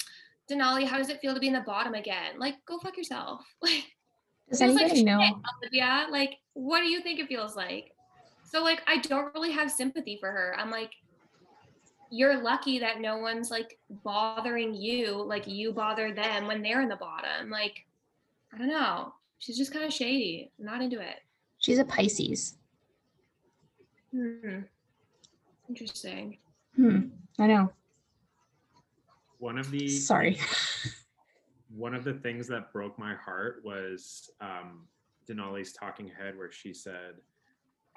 [0.50, 2.40] Denali, how does it feel to be in the bottom again?
[2.40, 3.42] Like, go fuck yourself.
[3.62, 3.84] Like,
[4.50, 5.42] Does like anybody shit, know?
[5.62, 6.08] Olivia.
[6.10, 7.92] Like, what do you think it feels like?
[8.46, 10.56] So, like, I don't really have sympathy for her.
[10.58, 10.92] I'm like,
[12.10, 16.90] you're lucky that no one's like bothering you like you bother them when they're in
[16.90, 17.50] the bottom.
[17.50, 17.86] Like,
[18.54, 19.14] I don't know.
[19.40, 20.52] She's just kind of shady.
[20.60, 21.18] I'm not into it.
[21.60, 22.56] She's a Pisces.
[24.12, 24.62] Hmm.
[25.70, 26.38] Interesting.
[26.76, 27.00] Hmm.
[27.40, 27.72] I know.
[29.40, 30.40] One of the Sorry.
[31.76, 34.88] one of the things that broke my heart was um
[35.30, 37.16] Denali's talking head where she said,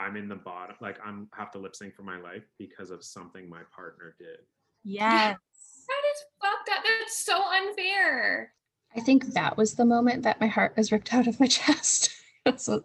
[0.01, 3.05] I'm in the bottom, like I'm have to lip sync for my life because of
[3.05, 4.39] something my partner did.
[4.85, 5.37] yes.
[5.89, 6.85] That is fucked up.
[6.85, 8.53] That's so unfair.
[8.97, 12.11] I think that was the moment that my heart was ripped out of my chest.
[12.57, 12.85] so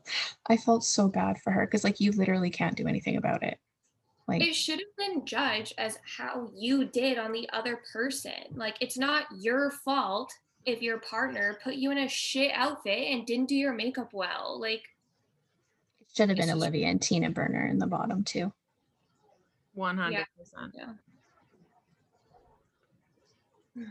[0.49, 3.59] I felt so bad for her because like you literally can't do anything about it.
[4.27, 8.33] Like It should have been judged as how you did on the other person.
[8.55, 10.33] Like, it's not your fault
[10.65, 14.59] if your partner put you in a shit outfit and didn't do your makeup well.
[14.59, 14.83] Like, it
[16.15, 18.51] should have been it's just- Olivia and Tina Burner in the bottom too.
[19.77, 20.25] 100%.
[20.73, 20.93] yeah.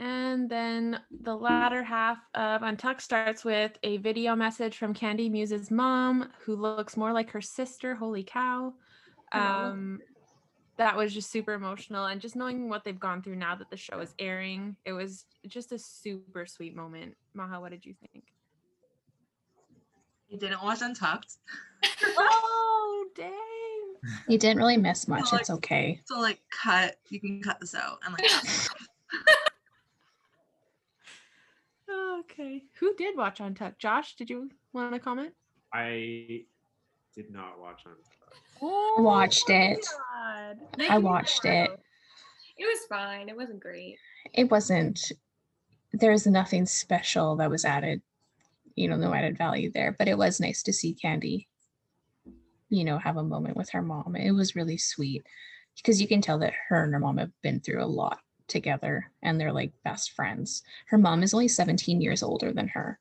[0.00, 5.72] And then the latter half of Untucked starts with a video message from Kandy Muse's
[5.72, 7.96] mom, who looks more like her sister.
[7.96, 8.74] Holy cow.
[9.32, 9.98] Um,
[10.76, 12.06] that was just super emotional.
[12.06, 15.24] And just knowing what they've gone through now that the show is airing, it was
[15.48, 17.16] just a super sweet moment.
[17.34, 18.22] Maha, what did you think?
[20.28, 21.36] You didn't watch Untucked.
[22.18, 23.32] oh, dang.
[24.28, 25.32] You didn't really miss much.
[25.32, 26.00] like- It's okay.
[26.04, 28.30] So like cut, you can cut this out and like
[31.90, 32.62] Okay.
[32.80, 33.78] Who did watch Untucked?
[33.78, 35.32] Josh, did you want to comment?
[35.72, 36.42] I
[37.14, 37.92] did not watch on
[38.60, 39.86] Oh, Watched it.
[40.14, 41.70] I Make me watched it.
[42.56, 43.28] It was fine.
[43.28, 43.96] It wasn't great.
[44.34, 45.12] It wasn't
[45.92, 48.02] there's nothing special that was added,
[48.78, 49.94] you know, no added value there.
[49.98, 51.46] But it was nice to see Kandy,
[52.68, 54.16] you know, have a moment with her mom.
[54.16, 55.24] It was really sweet
[55.76, 59.10] because you can tell that her and her mom have been through a lot together
[59.22, 60.62] and they're like best friends.
[60.86, 62.98] Her mom is only 17 years older than her.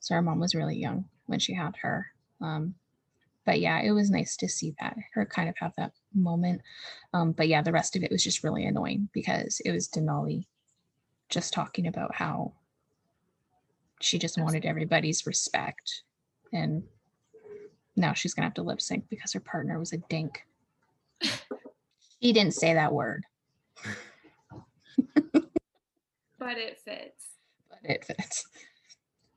[0.00, 2.06] So her mom was really young when she had her.
[2.40, 2.74] Um,
[3.44, 6.60] but yeah, it was nice to see that her kind of have that moment.
[7.12, 10.46] Um, but yeah, the rest of it was just really annoying because it was Denali
[11.28, 12.52] just talking about how
[14.00, 16.02] she just wanted everybody's respect
[16.52, 16.82] and
[17.96, 20.40] now she's gonna have to lip sync because her partner was a dink.
[22.22, 23.24] He didn't say that word,
[26.38, 27.30] But it fits.
[27.70, 28.46] but it fits.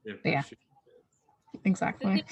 [0.05, 0.41] if Yeah.
[0.41, 0.57] she-
[1.65, 2.25] Exactly.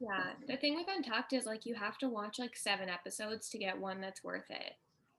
[0.00, 0.34] Yeah.
[0.46, 3.76] The thing with Untucked is like you have to watch like seven episodes to get
[3.78, 4.74] one that's worth it.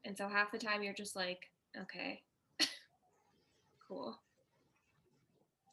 [0.06, 2.22] And so half the time you're just like, okay.
[3.88, 4.18] cool.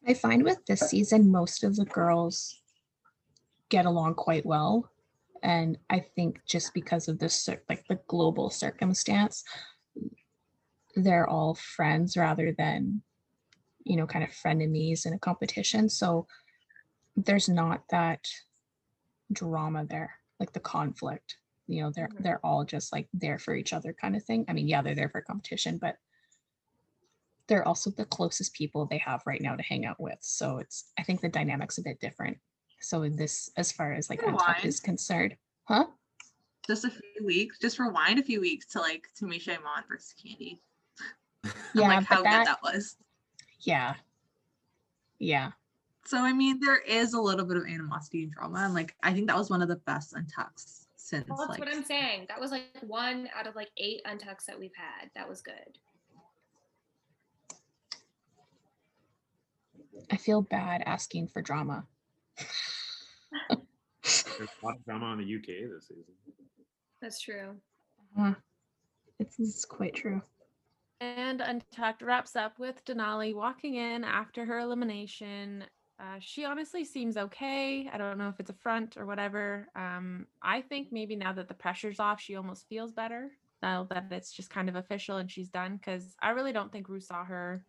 [0.06, 2.60] I find with this season, most of the girls
[3.68, 4.90] get along quite well.
[5.42, 9.44] And I think just because of the cir- like the global circumstance,
[10.94, 13.02] they're all friends rather than,
[13.84, 15.88] you know, kind of frenemies in a competition.
[15.88, 16.26] So
[17.16, 18.24] there's not that
[19.32, 21.36] drama there, like the conflict.
[21.68, 22.22] you know they're Mhm.
[22.22, 24.94] they're all just like there for each other kind of thing i mean yeah they're
[24.94, 25.96] there for competition but
[27.48, 30.90] they're also the closest people they have right now to hang out with so it's
[30.98, 32.36] i think the dynamics a bit different
[32.80, 34.64] so in this as far as like untucked Rewind.
[34.64, 35.86] is concerned huh
[36.66, 40.58] Just a few weeks, just rewind a few weeks to like Tamisha Iman versus Kandy.
[41.44, 42.96] And yeah like how that, good that was.
[43.60, 43.94] yeah
[45.20, 45.52] yeah
[46.04, 49.12] So I mean, there is a little bit of animosity and drama, and like I
[49.12, 52.26] think that was one of the best untucks since Well, that's like what I'm saying.
[52.28, 55.08] That was like one out of like eight untucks that we've had.
[55.14, 55.78] That was good.
[60.10, 61.84] I feel bad asking for drama
[64.38, 66.14] There's a lot of drama on the UK this season.
[67.00, 67.56] That's true.
[69.18, 70.22] it's, it's quite true
[71.00, 75.64] And Untucked wraps up with Denali walking in after her elimination.
[75.98, 77.88] Uh, she honestly seems okay.
[77.92, 79.68] I don't know if it's a front or whatever.
[79.74, 83.30] Um, I think maybe now that the pressure's off, she almost feels better
[83.62, 85.76] now that it's just kind of official and she's done.
[85.76, 87.64] Because I really don't think Rue saw her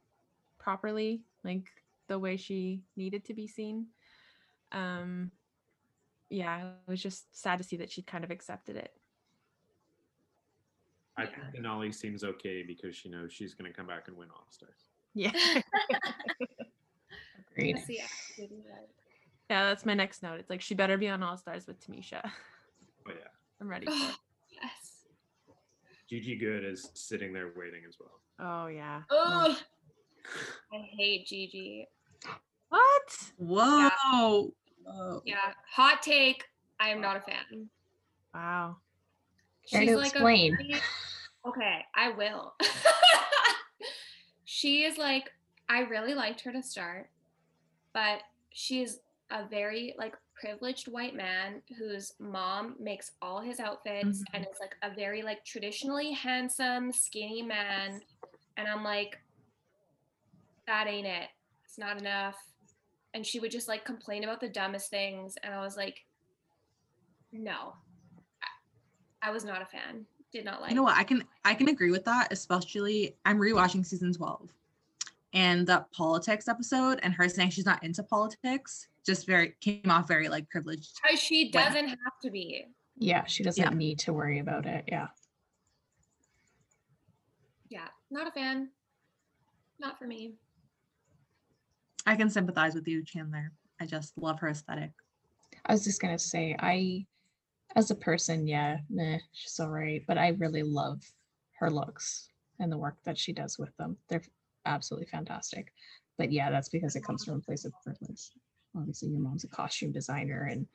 [0.59, 1.67] properly, like
[2.07, 3.87] the way she needed to be seen.
[4.71, 5.31] Um,
[6.29, 8.91] yeah, it was just sad to see that she kind of accepted it.
[11.17, 11.29] I Yeah.
[11.51, 14.45] think Denali seems okay because she knows she's going to come back and win All
[14.49, 14.89] Stars.
[15.13, 15.31] Yeah.
[17.51, 18.87] agreed That's the attitude, right?
[19.49, 20.39] Yeah, that's my next note.
[20.39, 22.21] It's like she better be on All Stars with Tamisha.
[23.05, 23.27] But yeah,
[23.61, 24.15] I'm ready for it.
[24.51, 25.05] yes.
[26.09, 28.21] Gigi Goode is sitting there waiting as well.
[28.39, 29.01] Oh yeah.
[29.09, 29.57] Oh,
[30.73, 31.87] I hate Gigi.
[32.69, 33.31] What?
[33.37, 34.53] whoa,
[34.83, 35.21] whoa.
[35.25, 35.53] Yeah.
[35.71, 36.43] Hot take.
[36.79, 37.69] I am not a fan.
[38.33, 38.77] Wow.
[39.69, 40.57] Try to explain.
[40.61, 42.53] A okay, I will.
[44.45, 45.31] she is like,
[45.69, 47.09] I really liked her to start,
[47.93, 48.19] but
[48.51, 48.99] she's
[49.31, 54.35] a very like privileged white man whose mom makes all his outfits mm-hmm.
[54.35, 57.99] and is like a very like traditionally handsome, skinny man.
[58.55, 59.17] And I'm like,
[60.67, 61.29] that ain't it.
[61.77, 62.35] It's not enough.
[63.13, 65.35] And she would just like complain about the dumbest things.
[65.43, 66.03] And I was like,
[67.31, 67.73] no,
[69.21, 70.05] I was not a fan.
[70.33, 70.71] Did not like.
[70.71, 70.97] You know what?
[70.97, 74.51] I can I can agree with that, especially I'm rewatching season 12.
[75.33, 80.07] And the politics episode and her saying she's not into politics just very came off
[80.07, 80.99] very like privileged.
[81.03, 82.65] Because she doesn't have to be.
[82.97, 83.69] yeah she doesn't Yeah.
[83.77, 85.07] need to worry about it yeah
[87.69, 88.69] Yeah, not a fan.
[89.79, 90.33] Not for me.
[92.07, 93.51] I can sympathize with you, Chandler.
[93.81, 94.91] I just love her aesthetic.
[95.65, 97.05] I was just gonna say, I,
[97.75, 98.77] as a person, yeah,
[99.33, 101.01] she's all right, but I really love
[101.59, 102.29] her looks
[102.59, 103.97] and the work that she does with them.
[104.07, 104.23] They're
[104.65, 105.73] absolutely fantastic.
[106.17, 108.31] But yeah, that's because it comes from a place of privilege.
[108.75, 110.65] Obviously, your mom's a costume designer, and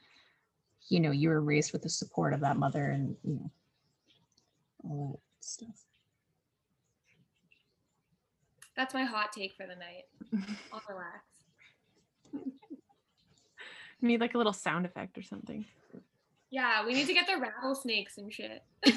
[0.90, 3.50] you know you were raised with the support of that mother, and you know
[4.84, 5.86] all that stuff.
[8.76, 10.04] That's my hot take for the night.
[10.72, 11.24] I'll relax.
[14.00, 15.64] Need like a little sound effect or something.
[16.50, 18.62] Yeah, we need to get the rattlesnakes and shit.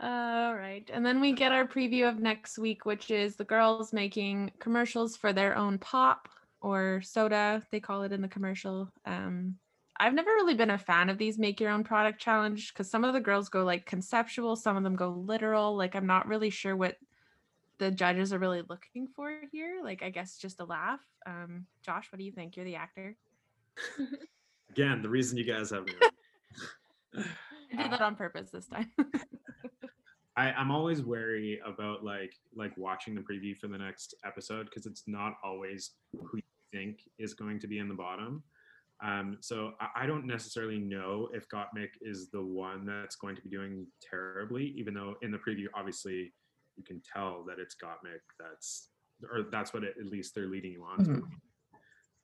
[0.00, 0.88] All right.
[0.92, 5.16] And then we get our preview of next week, which is the girls making commercials
[5.16, 6.28] for their own pop
[6.60, 8.90] or soda, they call it in the commercial.
[9.04, 9.56] Um,
[10.00, 13.04] I've never really been a fan of these make your own product challenge because some
[13.04, 15.76] of the girls go like conceptual, some of them go literal.
[15.76, 16.96] Like, I'm not really sure what
[17.78, 19.80] the judges are really looking for here.
[19.82, 21.00] Like, I guess just a laugh.
[21.26, 22.56] Um, Josh, what do you think?
[22.56, 23.16] You're the actor.
[24.70, 25.92] Again, the reason you guys have me.
[27.72, 28.90] I did that on purpose this time.
[30.36, 34.86] I, I'm always wary about like like watching the preview for the next episode because
[34.86, 36.42] it's not always who you
[36.72, 38.44] think is going to be in the bottom.
[39.04, 43.42] Um, so I, I don't necessarily know if Gottmik is the one that's going to
[43.42, 46.32] be doing terribly, even though in the preview, obviously,
[46.76, 48.90] you can tell that it's Gottmik that's
[49.32, 51.10] or that's what it, at least they're leading you on to.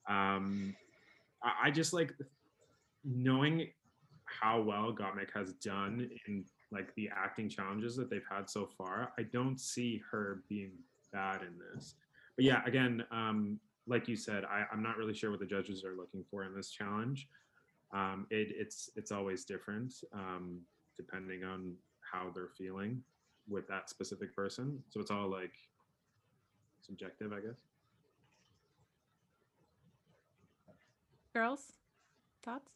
[0.09, 0.77] Um,
[1.43, 2.13] I, I just like
[3.05, 3.69] knowing
[4.27, 9.13] how well Gottmik has done in like the acting challenges that they've had so far.
[9.19, 10.73] I don't see her being
[11.13, 11.95] bad in this.
[12.37, 15.85] But yeah, again, um, like you said, I, I'm not really sure what the judges
[15.85, 17.28] are looking for in this challenge.
[17.93, 20.61] Um, it, it's it's always different um,
[20.97, 23.02] depending on how they're feeling
[23.48, 24.82] with that specific person.
[24.89, 25.52] So it's all like
[26.81, 27.61] subjective, I guess.
[31.35, 31.73] girls,
[32.44, 32.70] thoughts?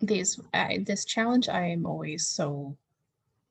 [0.00, 2.76] these I, this challenge i am always so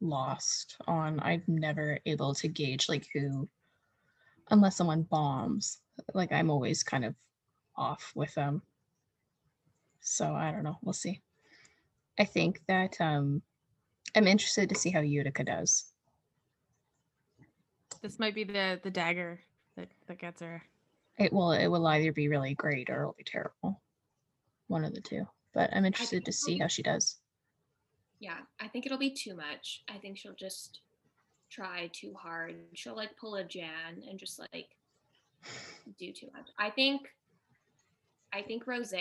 [0.01, 3.47] lost on i'm never able to gauge like who
[4.49, 5.79] unless someone bombs
[6.13, 7.15] like i'm always kind of
[7.79, 8.61] off with them.
[10.01, 10.77] So I don't know.
[10.83, 11.21] We'll see.
[12.19, 13.41] I think that um
[14.15, 15.91] I'm interested to see how Utica does.
[18.01, 19.39] This might be the the dagger
[19.75, 20.61] that that gets her.
[21.17, 23.81] It will it will either be really great or it'll be terrible.
[24.67, 25.25] One of the two.
[25.53, 27.17] But I'm interested to see how she does.
[28.19, 29.83] Yeah, I think it'll be too much.
[29.89, 30.81] I think she'll just
[31.49, 32.55] try too hard.
[32.75, 34.75] She'll like pull a Jan and just like
[35.97, 36.49] do too much.
[36.57, 37.01] I think
[38.33, 38.93] I think Rose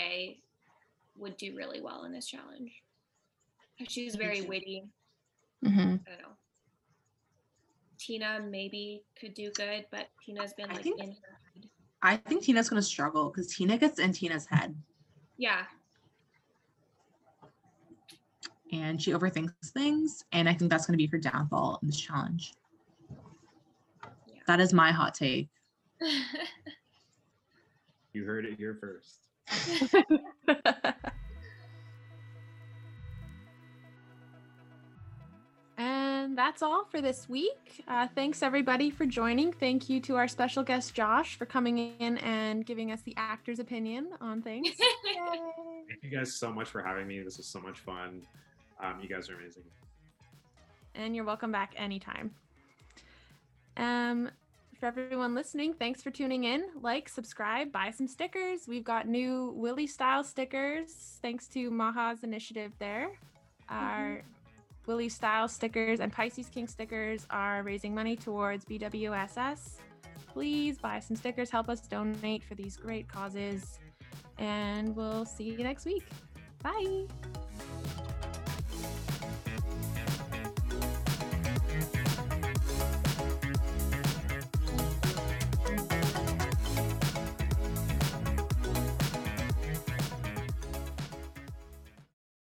[1.16, 2.72] would do really well in this challenge.
[3.86, 4.48] She's very too.
[4.48, 4.84] witty.
[5.62, 6.36] hmm I don't know.
[7.98, 11.68] Tina maybe could do good, but Tina's been like think- in her head.
[12.00, 14.76] I think Tina's going to struggle because Tina gets in Tina's head
[15.36, 15.64] Yeah,
[18.72, 20.24] and she overthinks things.
[20.32, 22.54] And I think that's going to be her downfall in this challenge.
[24.26, 24.40] Yeah.
[24.46, 25.48] That is my hot take.
[28.12, 29.28] You heard it here first.
[35.76, 37.84] And that's all for this week.
[37.86, 39.52] Uh, thanks everybody for joining.
[39.52, 43.60] Thank you to our special guest Josh for coming in and giving us the actor's
[43.60, 44.68] opinion on things.
[44.78, 47.20] Thank you guys so much for having me.
[47.22, 48.22] This was so much fun.
[48.82, 49.62] Um, you guys are amazing.
[50.96, 52.32] and you're welcome back anytime.
[53.76, 54.28] Um,
[54.78, 56.66] for everyone listening, thanks for tuning in.
[56.80, 58.68] Like, subscribe, buy some stickers.
[58.68, 63.10] We've got new Willy style stickers thanks to Maha's initiative there.
[63.68, 64.26] Our mm-hmm.
[64.86, 69.78] Willy style stickers and Pisces King stickers are raising money towards BWSS.
[70.32, 73.80] Please buy some stickers, help us donate for these great causes,
[74.38, 76.04] and we'll see you next week.
[76.62, 77.06] Bye.